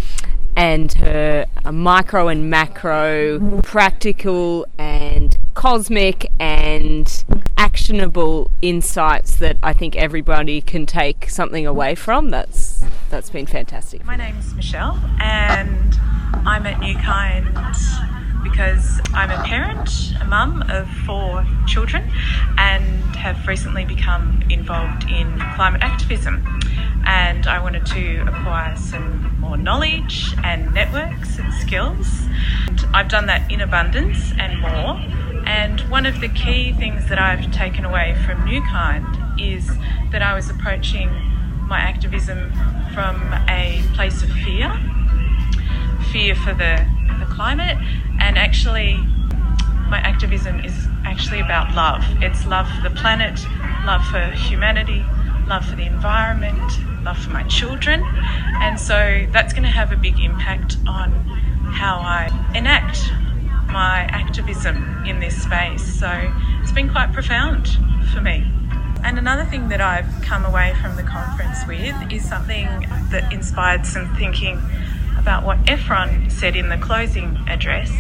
and 0.55 0.93
her 0.93 1.45
uh, 1.65 1.71
micro 1.71 2.27
and 2.27 2.49
macro, 2.49 3.61
practical 3.63 4.65
and 4.77 5.37
cosmic 5.53 6.31
and 6.39 7.23
actionable 7.57 8.51
insights 8.61 9.35
that 9.37 9.57
I 9.63 9.73
think 9.73 9.95
everybody 9.95 10.61
can 10.61 10.85
take 10.85 11.29
something 11.29 11.65
away 11.65 11.95
from. 11.95 12.29
That's 12.29 12.83
that's 13.09 13.29
been 13.29 13.45
fantastic. 13.45 14.05
My 14.05 14.15
name's 14.15 14.53
Michelle, 14.53 14.99
and 15.19 15.97
I'm 16.45 16.65
at 16.65 16.79
New 16.79 16.95
Kind 16.95 17.47
because 18.43 18.99
I'm 19.13 19.31
a 19.31 19.41
parent, 19.43 19.89
a 20.19 20.25
mum 20.25 20.63
of 20.69 20.89
four 21.05 21.45
children, 21.65 22.03
and 22.57 23.15
have 23.15 23.47
recently 23.47 23.85
become 23.85 24.43
involved 24.49 25.05
in 25.09 25.39
climate 25.55 25.81
activism. 25.81 26.43
And 27.13 27.45
I 27.45 27.61
wanted 27.61 27.85
to 27.97 28.21
acquire 28.27 28.75
some 28.75 29.39
more 29.39 29.55
knowledge 29.55 30.33
and 30.43 30.73
networks 30.73 31.37
and 31.37 31.53
skills. 31.53 32.07
And 32.67 32.83
I've 32.93 33.07
done 33.07 33.27
that 33.27 33.51
in 33.51 33.61
abundance 33.61 34.31
and 34.39 34.59
more. 34.59 34.99
And 35.45 35.81
one 35.91 36.05
of 36.05 36.21
the 36.21 36.29
key 36.29 36.73
things 36.73 37.07
that 37.09 37.19
I've 37.19 37.51
taken 37.51 37.85
away 37.85 38.17
from 38.25 38.43
New 38.45 38.61
Kind 38.63 39.05
is 39.39 39.69
that 40.11 40.21
I 40.21 40.33
was 40.33 40.49
approaching 40.49 41.09
my 41.67 41.79
activism 41.79 42.51
from 42.93 43.15
a 43.47 43.83
place 43.93 44.23
of 44.23 44.29
fear 44.29 44.71
fear 46.13 46.35
for 46.35 46.53
the, 46.53 46.85
the 47.19 47.25
climate, 47.25 47.75
and 48.19 48.37
actually, 48.37 48.97
my 49.89 49.99
activism 50.03 50.59
is 50.59 50.73
actually 51.05 51.39
about 51.39 51.73
love. 51.73 52.03
It's 52.21 52.45
love 52.45 52.67
for 52.69 52.87
the 52.87 52.95
planet, 52.95 53.39
love 53.83 54.05
for 54.05 54.21
humanity, 54.35 55.03
love 55.47 55.65
for 55.65 55.75
the 55.75 55.87
environment, 55.87 56.71
love 57.03 57.17
for 57.17 57.31
my 57.31 57.43
children, 57.43 58.03
and 58.61 58.79
so 58.79 59.27
that's 59.31 59.53
going 59.53 59.63
to 59.63 59.69
have 59.69 59.91
a 59.91 59.97
big 59.97 60.19
impact 60.19 60.77
on 60.87 61.11
how 61.71 61.97
I 61.97 62.29
enact 62.55 63.11
my 63.71 64.01
activism 64.09 65.03
in 65.05 65.19
this 65.19 65.41
space. 65.41 65.83
So 65.99 66.31
it's 66.61 66.71
been 66.71 66.89
quite 66.89 67.11
profound 67.11 67.67
for 68.13 68.21
me. 68.21 68.45
And 69.03 69.17
another 69.17 69.43
thing 69.43 69.69
that 69.69 69.81
I've 69.81 70.21
come 70.21 70.45
away 70.45 70.75
from 70.81 70.95
the 70.95 71.03
conference 71.03 71.57
with 71.67 71.95
is 72.11 72.27
something 72.27 72.67
that 73.09 73.33
inspired 73.33 73.85
some 73.85 74.15
thinking 74.15 74.61
about 75.17 75.43
what 75.43 75.57
Irfan 75.65 76.31
said 76.31 76.55
in 76.55 76.69
the 76.69 76.77
closing 76.77 77.37
address, 77.47 77.91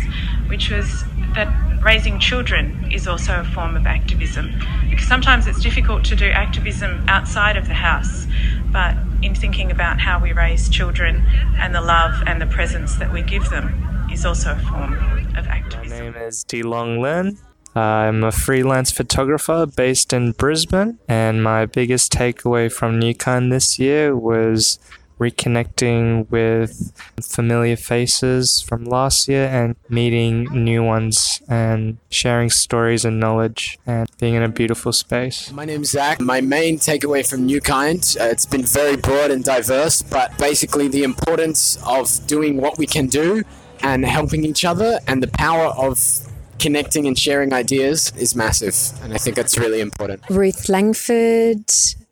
which 0.47 0.69
was 0.69 1.03
that 1.35 1.83
raising 1.83 2.19
children 2.19 2.91
is 2.91 3.07
also 3.07 3.41
a 3.41 3.43
form 3.43 3.75
of 3.75 3.85
activism. 3.85 4.51
Because 4.89 5.07
sometimes 5.07 5.47
it's 5.47 5.61
difficult 5.61 6.05
to 6.05 6.15
do 6.15 6.27
activism 6.27 7.03
outside 7.07 7.57
of 7.57 7.67
the 7.67 7.73
house, 7.73 8.25
but 8.71 8.95
in 9.21 9.35
thinking 9.35 9.71
about 9.71 9.99
how 9.99 10.19
we 10.19 10.31
raise 10.33 10.69
children 10.69 11.23
and 11.57 11.73
the 11.73 11.81
love 11.81 12.13
and 12.27 12.41
the 12.41 12.45
presence 12.45 12.95
that 12.95 13.11
we 13.11 13.21
give 13.21 13.49
them 13.49 14.07
is 14.11 14.25
also 14.25 14.51
a 14.51 14.59
form 14.59 14.93
of 15.35 15.47
activism. 15.47 15.89
My 15.89 15.99
name 15.99 16.15
is 16.15 16.43
Dilong 16.45 17.01
Lin. 17.01 17.37
I'm 17.75 18.23
a 18.23 18.31
freelance 18.31 18.91
photographer 18.91 19.65
based 19.65 20.13
in 20.13 20.33
Brisbane, 20.33 20.99
and 21.07 21.43
my 21.43 21.65
biggest 21.65 22.11
takeaway 22.11 22.71
from 22.71 23.01
Kind 23.15 23.51
this 23.51 23.79
year 23.79 24.15
was 24.15 24.77
reconnecting 25.23 26.29
with 26.29 26.91
familiar 27.21 27.75
faces 27.75 28.61
from 28.61 28.85
last 28.85 29.27
year 29.27 29.47
and 29.47 29.75
meeting 29.89 30.43
new 30.63 30.83
ones 30.83 31.41
and 31.47 31.97
sharing 32.09 32.49
stories 32.49 33.05
and 33.05 33.19
knowledge 33.19 33.79
and 33.85 34.09
being 34.19 34.35
in 34.35 34.43
a 34.43 34.49
beautiful 34.49 34.91
space. 34.91 35.51
My 35.51 35.65
name's 35.65 35.91
Zach. 35.91 36.19
My 36.19 36.41
main 36.41 36.77
takeaway 36.77 37.27
from 37.27 37.45
New 37.45 37.61
Kind, 37.61 38.15
uh, 38.19 38.25
it's 38.25 38.45
been 38.45 38.63
very 38.63 38.97
broad 38.97 39.31
and 39.31 39.43
diverse, 39.43 40.01
but 40.01 40.37
basically 40.37 40.87
the 40.87 41.03
importance 41.03 41.77
of 41.85 42.05
doing 42.27 42.57
what 42.57 42.77
we 42.77 42.85
can 42.85 43.07
do 43.07 43.43
and 43.81 44.05
helping 44.05 44.45
each 44.45 44.63
other 44.65 44.99
and 45.07 45.21
the 45.21 45.27
power 45.27 45.67
of 45.87 45.99
connecting 46.59 47.07
and 47.07 47.17
sharing 47.19 47.53
ideas 47.53 48.13
is 48.17 48.35
massive. 48.35 48.75
And 49.03 49.13
I 49.13 49.17
think 49.17 49.35
that's 49.35 49.57
really 49.57 49.81
important. 49.81 50.21
Ruth 50.29 50.69
Langford, 50.69 51.67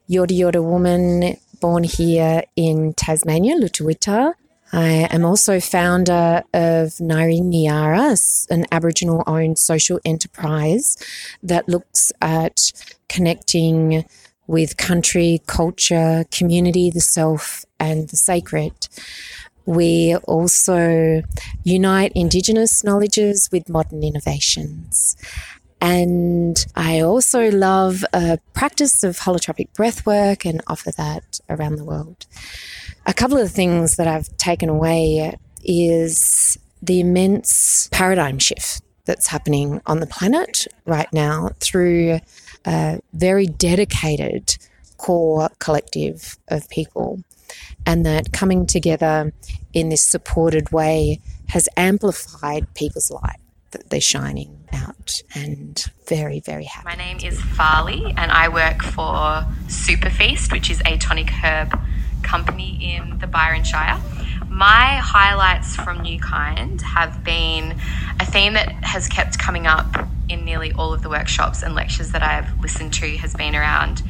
Yorta 0.10 0.36
Yorta 0.38 0.62
woman, 0.62 1.38
born 1.62 1.84
here 1.84 2.44
in 2.58 2.94
Tasmania, 2.96 3.56
Lutruwita. 3.56 4.34
I 4.74 5.08
am 5.12 5.24
also 5.24 5.60
founder 5.60 6.44
of 6.54 6.90
Nayri 7.00 7.42
Niara, 7.42 8.18
an 8.50 8.66
Aboriginal 8.72 9.24
owned 9.28 9.60
social 9.60 10.00
enterprise 10.04 10.98
that 11.44 11.70
looks 11.70 12.12
at 12.22 12.72
connecting 13.08 14.06
with 14.48 14.78
country, 14.78 15.42
culture, 15.46 16.26
community, 16.32 16.90
the 16.90 17.02
self, 17.02 17.64
and 17.80 18.10
the 18.10 18.18
sacred. 18.18 18.88
We 19.66 20.16
also 20.24 21.22
unite 21.64 22.12
Indigenous 22.16 22.84
knowledges 22.84 23.50
with 23.52 23.70
modern 23.70 24.04
innovations. 24.04 25.16
And 25.82 26.64
I 26.76 27.00
also 27.00 27.50
love 27.50 28.06
a 28.14 28.38
practice 28.54 29.04
of 29.04 29.18
holotropic 29.18 29.70
breathwork 29.74 30.48
and 30.48 30.62
offer 30.68 30.92
that 30.92 31.40
around 31.50 31.78
the 31.78 31.84
world. 31.84 32.28
A 33.08 33.14
couple 33.14 33.38
of 33.38 33.52
things 33.52 33.96
that 33.96 34.08
I've 34.08 34.36
taken 34.38 34.70
away 34.70 35.36
is 35.64 36.58
the 36.84 37.00
immense 37.00 37.90
paradigm 37.92 38.38
shift 38.38 38.84
that's 39.06 39.28
happening 39.28 39.82
on 39.88 40.00
the 40.00 40.08
planet 40.08 40.68
right 40.86 41.12
now 41.12 41.50
through 41.60 42.20
a 42.66 43.00
very 43.14 43.48
dedicated 43.48 44.58
core 44.98 45.50
collective 45.58 46.38
of 46.48 46.70
people. 46.70 47.24
And 47.88 48.06
that 48.06 48.32
coming 48.32 48.68
together 48.68 49.34
in 49.74 49.90
this 49.90 50.04
supported 50.04 50.72
way 50.72 51.20
has 51.48 51.68
amplified 51.76 52.72
people's 52.76 53.10
light 53.10 53.41
that 53.72 53.90
they're 53.90 54.02
shining 54.02 54.66
out 54.74 55.22
and 55.36 55.86
very, 56.08 56.40
very 56.40 56.66
happy. 56.66 56.86
My 56.86 56.96
name 56.96 57.18
is 57.20 57.40
Farley 57.42 58.14
and 58.18 58.32
I 58.32 58.50
work 58.50 58.82
for 58.82 59.46
Superfeast, 59.68 60.52
which 60.52 60.70
is 60.70 60.82
a 60.86 60.98
tonic 60.98 61.30
herb 61.30 61.80
company 62.24 62.96
in 62.96 63.20
the 63.20 63.28
Byron 63.28 63.64
Shire. 63.64 64.00
My 64.48 64.98
highlights 64.98 65.76
from 65.76 66.02
New 66.02 66.20
Kind 66.20 66.82
have 66.82 67.24
been 67.24 67.78
a 68.20 68.26
theme 68.26 68.54
that 68.54 68.70
has 68.84 69.08
kept 69.08 69.40
coming 69.40 69.66
up 69.66 70.08
in 70.30 70.46
nearly 70.46 70.72
all 70.74 70.94
of 70.94 71.02
the 71.02 71.10
workshops 71.10 71.64
and 71.64 71.74
lectures 71.74 72.12
that 72.12 72.22
I've 72.24 72.60
listened 72.62 72.94
to 72.96 73.18
has 73.18 73.34
been 73.34 73.56
around 73.56 74.04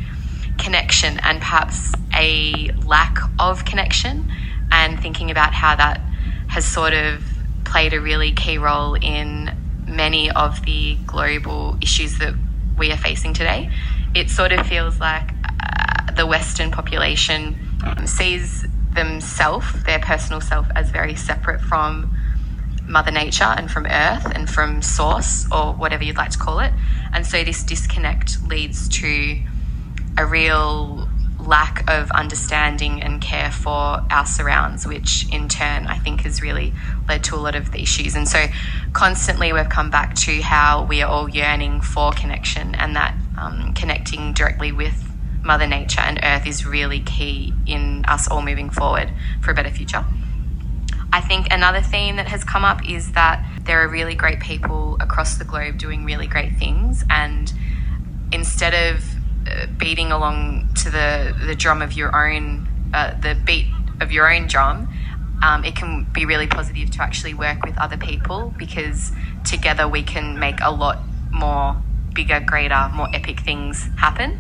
connection 0.57 1.19
and 1.23 1.39
perhaps 1.39 1.93
a 2.15 2.71
lack 2.85 3.17
of 3.39 3.65
connection 3.65 4.31
and 4.71 4.99
thinking 4.99 5.31
about 5.31 5.53
how 5.53 5.75
that 5.75 6.01
has 6.47 6.65
sort 6.65 6.93
of 6.93 7.23
played 7.71 7.93
a 7.93 8.01
really 8.01 8.33
key 8.33 8.57
role 8.57 8.95
in 8.95 9.49
many 9.87 10.29
of 10.29 10.61
the 10.65 10.97
global 11.07 11.77
issues 11.81 12.17
that 12.19 12.35
we 12.77 12.91
are 12.91 12.97
facing 12.97 13.33
today. 13.33 13.69
It 14.13 14.29
sort 14.29 14.51
of 14.51 14.67
feels 14.67 14.99
like 14.99 15.33
uh, 15.43 16.11
the 16.11 16.25
Western 16.25 16.69
population 16.69 17.55
sees 18.05 18.67
themselves, 18.93 19.83
their 19.85 19.99
personal 19.99 20.41
self, 20.41 20.67
as 20.75 20.91
very 20.91 21.15
separate 21.15 21.61
from 21.61 22.13
Mother 22.87 23.11
Nature 23.11 23.45
and 23.45 23.71
from 23.71 23.85
Earth 23.85 24.29
and 24.35 24.49
from 24.49 24.81
Source 24.81 25.47
or 25.49 25.73
whatever 25.73 26.03
you'd 26.03 26.17
like 26.17 26.31
to 26.31 26.37
call 26.37 26.59
it. 26.59 26.73
And 27.13 27.25
so 27.25 27.41
this 27.43 27.63
disconnect 27.63 28.43
leads 28.43 28.89
to 28.89 29.39
a 30.17 30.25
real 30.25 31.07
lack 31.41 31.89
of 31.89 32.11
understanding 32.11 33.01
and 33.01 33.21
care 33.21 33.51
for 33.51 34.05
our 34.09 34.25
surrounds, 34.25 34.85
which 34.85 35.27
in 35.31 35.49
turn 35.49 35.87
I 35.87 35.97
think 35.97 36.21
has 36.21 36.41
really 36.41 36.73
led 37.07 37.23
to 37.25 37.35
a 37.35 37.37
lot 37.37 37.55
of 37.55 37.71
the 37.71 37.81
issues. 37.81 38.15
And 38.15 38.27
so 38.27 38.45
constantly 38.93 39.51
we've 39.53 39.69
come 39.69 39.89
back 39.89 40.15
to 40.15 40.41
how 40.41 40.85
we 40.85 41.01
are 41.01 41.09
all 41.09 41.29
yearning 41.29 41.81
for 41.81 42.11
connection 42.11 42.75
and 42.75 42.95
that 42.95 43.15
um, 43.37 43.73
connecting 43.73 44.33
directly 44.33 44.71
with 44.71 45.11
Mother 45.43 45.67
Nature 45.67 46.01
and 46.01 46.19
Earth 46.23 46.45
is 46.45 46.65
really 46.65 46.99
key 46.99 47.53
in 47.65 48.05
us 48.05 48.27
all 48.27 48.41
moving 48.41 48.69
forward 48.69 49.11
for 49.41 49.51
a 49.51 49.53
better 49.53 49.71
future. 49.71 50.05
I 51.13 51.19
think 51.19 51.51
another 51.51 51.81
theme 51.81 52.15
that 52.17 52.27
has 52.27 52.43
come 52.43 52.63
up 52.63 52.87
is 52.87 53.11
that 53.13 53.43
there 53.63 53.83
are 53.83 53.89
really 53.89 54.15
great 54.15 54.39
people 54.39 54.97
across 54.99 55.37
the 55.37 55.43
globe 55.43 55.77
doing 55.77 56.05
really 56.05 56.27
great 56.27 56.55
things, 56.55 57.03
and 57.09 57.51
instead 58.31 58.73
of 58.73 59.03
beating 59.77 60.11
along 60.11 60.69
to 60.75 60.89
the, 60.89 61.35
the 61.45 61.55
drum 61.55 61.81
of 61.81 61.93
your 61.93 62.15
own, 62.15 62.67
uh, 62.93 63.19
the 63.19 63.35
beat 63.35 63.67
of 63.99 64.11
your 64.11 64.31
own 64.31 64.47
drum, 64.47 64.87
um, 65.43 65.65
it 65.65 65.75
can 65.75 66.05
be 66.11 66.25
really 66.25 66.47
positive 66.47 66.91
to 66.91 67.01
actually 67.01 67.33
work 67.33 67.65
with 67.65 67.77
other 67.77 67.97
people 67.97 68.53
because 68.57 69.11
together 69.43 69.87
we 69.87 70.03
can 70.03 70.39
make 70.39 70.59
a 70.61 70.71
lot 70.71 70.99
more 71.31 71.75
bigger, 72.13 72.39
greater, 72.39 72.89
more 72.93 73.07
epic 73.13 73.39
things 73.39 73.87
happen. 73.97 74.39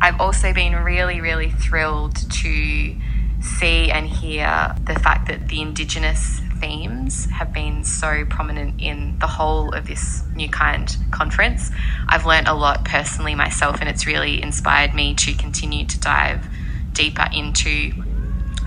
I've 0.00 0.20
also 0.20 0.52
been 0.52 0.74
really, 0.74 1.20
really 1.20 1.50
thrilled 1.50 2.16
to 2.16 2.94
see 3.40 3.90
and 3.90 4.06
hear 4.06 4.74
the 4.84 4.94
fact 4.94 5.28
that 5.28 5.48
the 5.48 5.60
Indigenous 5.62 6.40
themes 6.60 7.26
have 7.26 7.52
been 7.52 7.84
so 7.84 8.24
prominent 8.24 8.80
in 8.80 9.18
the 9.18 9.26
whole 9.26 9.72
of 9.72 9.86
this 9.86 10.22
New 10.34 10.48
Kind 10.48 10.96
conference. 11.10 11.70
I've 12.08 12.26
learnt 12.26 12.48
a 12.48 12.54
lot 12.54 12.84
personally 12.84 13.34
myself, 13.34 13.78
and 13.80 13.88
it's 13.88 14.06
really 14.06 14.42
inspired 14.42 14.94
me 14.94 15.14
to 15.14 15.34
continue 15.34 15.86
to 15.86 16.00
dive 16.00 16.46
deeper 16.92 17.26
into 17.32 17.92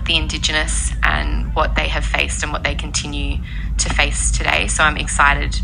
the 0.06 0.16
Indigenous 0.16 0.92
and 1.02 1.54
what 1.54 1.74
they 1.74 1.88
have 1.88 2.04
faced 2.04 2.42
and 2.42 2.52
what 2.52 2.62
they 2.62 2.74
continue 2.74 3.38
to 3.78 3.88
face 3.90 4.30
today. 4.30 4.66
So 4.66 4.82
I'm 4.82 4.96
excited 4.96 5.60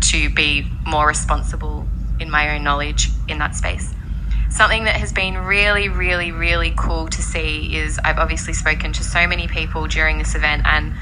to 0.00 0.30
be 0.30 0.66
more 0.86 1.06
responsible 1.06 1.86
in 2.20 2.30
my 2.30 2.54
own 2.54 2.64
knowledge 2.64 3.08
in 3.28 3.38
that 3.38 3.54
space. 3.54 3.92
Something 4.50 4.84
that 4.84 4.96
has 4.96 5.12
been 5.12 5.36
really, 5.36 5.88
really, 5.88 6.30
really 6.30 6.72
cool 6.76 7.08
to 7.08 7.22
see 7.22 7.76
is 7.76 7.98
I've 8.04 8.18
obviously 8.18 8.52
spoken 8.52 8.92
to 8.92 9.02
so 9.02 9.26
many 9.26 9.48
people 9.48 9.88
during 9.88 10.18
this 10.18 10.36
event, 10.36 10.62
and 10.64 10.94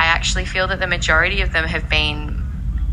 I 0.00 0.06
actually 0.06 0.46
feel 0.46 0.66
that 0.68 0.80
the 0.80 0.86
majority 0.86 1.42
of 1.42 1.52
them 1.52 1.66
have 1.66 1.90
been 1.90 2.42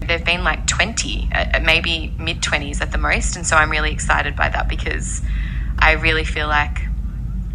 they've 0.02 0.26
been 0.26 0.43
like 0.43 0.67
20, 0.67 1.30
uh, 1.34 1.60
maybe 1.63 2.13
mid 2.20 2.41
20s 2.41 2.82
at 2.82 2.91
the 2.91 2.98
most, 2.98 3.38
and 3.38 3.48
so 3.48 3.56
I'm 3.56 3.72
really 3.72 3.93
excited 3.93 4.36
by 4.36 4.50
that 4.50 4.67
because 4.67 5.22
I 5.80 5.93
really 5.93 6.26
feel 6.26 6.50
like 6.50 6.82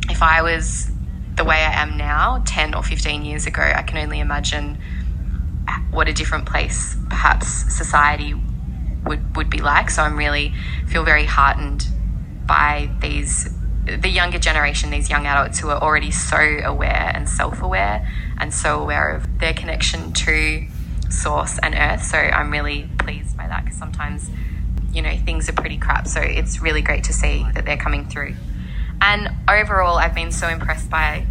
if 0.08 0.22
I 0.22 0.40
was 0.40 0.90
the 1.36 1.44
way 1.44 1.56
I 1.56 1.82
am 1.82 1.98
now 1.98 2.42
10 2.46 2.74
or 2.74 2.82
15 2.82 3.26
years 3.26 3.46
ago, 3.46 3.62
I 3.62 3.82
can 3.82 3.98
only 3.98 4.20
imagine 4.20 4.78
what 5.90 6.08
a 6.08 6.14
different 6.14 6.46
place 6.46 6.96
perhaps 7.10 7.46
society 7.76 8.34
would, 9.04 9.36
would 9.36 9.50
be 9.50 9.58
like. 9.58 9.90
So 9.90 10.02
I'm 10.02 10.16
really 10.16 10.54
feel 10.86 11.04
very 11.04 11.26
heartened 11.26 11.88
by 12.46 12.90
these 13.02 13.50
the 13.84 14.08
younger 14.08 14.38
generation, 14.38 14.90
these 14.90 15.10
young 15.10 15.26
adults 15.26 15.58
who 15.58 15.68
are 15.68 15.80
already 15.80 16.10
so 16.10 16.36
aware 16.64 17.10
and 17.14 17.28
self 17.28 17.62
aware 17.62 18.08
and 18.38 18.54
so 18.54 18.80
aware 18.80 19.10
of 19.10 19.38
their 19.40 19.52
connection 19.52 20.12
to 20.12 20.66
source 21.10 21.58
and 21.62 21.74
earth. 21.74 22.02
So 22.04 22.16
I'm 22.16 22.50
really 22.50 22.88
pleased 22.98 23.36
by 23.36 23.48
that 23.48 23.64
because 23.64 23.78
sometimes, 23.78 24.30
you 24.92 25.02
know, 25.02 25.16
things 25.16 25.48
are 25.48 25.52
pretty 25.52 25.78
crap. 25.78 26.06
So 26.06 26.20
it's 26.20 26.60
really 26.60 26.82
great 26.82 27.04
to 27.04 27.12
see 27.12 27.44
that 27.54 27.64
they're 27.64 27.76
coming 27.76 28.06
through. 28.06 28.34
And 29.00 29.30
overall, 29.48 29.98
I've 29.98 30.14
been 30.14 30.30
so 30.30 30.48
impressed 30.48 30.88
by 30.88 31.26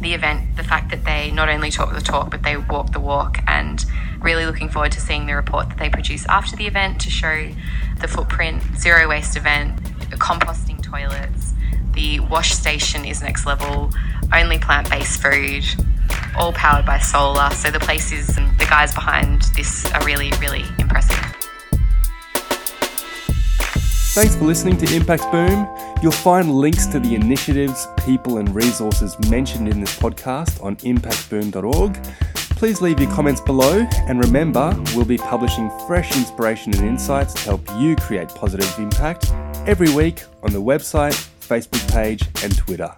the 0.00 0.14
event, 0.14 0.56
the 0.56 0.64
fact 0.64 0.90
that 0.90 1.04
they 1.04 1.30
not 1.30 1.48
only 1.48 1.70
talk 1.70 1.92
the 1.92 2.00
talk, 2.00 2.30
but 2.30 2.42
they 2.42 2.56
walk 2.56 2.92
the 2.92 3.00
walk, 3.00 3.38
and 3.46 3.84
really 4.20 4.46
looking 4.46 4.68
forward 4.68 4.92
to 4.92 5.00
seeing 5.00 5.26
the 5.26 5.34
report 5.34 5.68
that 5.68 5.78
they 5.78 5.88
produce 5.88 6.26
after 6.26 6.56
the 6.56 6.66
event 6.66 7.00
to 7.00 7.10
show 7.10 7.48
the 8.00 8.08
footprint, 8.08 8.62
zero 8.76 9.08
waste 9.08 9.36
event, 9.36 9.82
composting 10.18 10.82
toilets. 10.82 11.51
The 11.94 12.20
wash 12.20 12.52
station 12.52 13.04
is 13.04 13.22
next 13.22 13.46
level, 13.46 13.90
only 14.34 14.58
plant 14.58 14.88
based 14.90 15.22
food, 15.22 15.64
all 16.36 16.52
powered 16.52 16.86
by 16.86 16.98
solar. 16.98 17.50
So 17.50 17.70
the 17.70 17.80
places 17.80 18.36
and 18.36 18.58
the 18.58 18.64
guys 18.64 18.94
behind 18.94 19.42
this 19.56 19.90
are 19.92 20.04
really, 20.04 20.30
really 20.40 20.64
impressive. 20.78 21.18
Thanks 24.14 24.36
for 24.36 24.44
listening 24.44 24.76
to 24.76 24.94
Impact 24.94 25.30
Boom. 25.32 25.66
You'll 26.02 26.12
find 26.12 26.50
links 26.54 26.86
to 26.88 27.00
the 27.00 27.14
initiatives, 27.14 27.86
people, 28.04 28.38
and 28.38 28.54
resources 28.54 29.18
mentioned 29.30 29.68
in 29.68 29.80
this 29.80 29.98
podcast 29.98 30.62
on 30.62 30.76
impactboom.org. 30.76 31.98
Please 32.56 32.82
leave 32.82 33.00
your 33.00 33.10
comments 33.10 33.40
below, 33.40 33.86
and 34.06 34.22
remember, 34.22 34.76
we'll 34.94 35.04
be 35.04 35.16
publishing 35.16 35.70
fresh 35.86 36.14
inspiration 36.16 36.74
and 36.74 36.86
insights 36.86 37.34
to 37.34 37.40
help 37.40 37.66
you 37.78 37.96
create 37.96 38.28
positive 38.28 38.72
impact 38.78 39.32
every 39.66 39.92
week 39.94 40.24
on 40.42 40.52
the 40.52 40.60
website, 40.60 41.28
Facebook 41.42 41.92
page, 41.92 42.22
and 42.42 42.56
Twitter. 42.56 42.92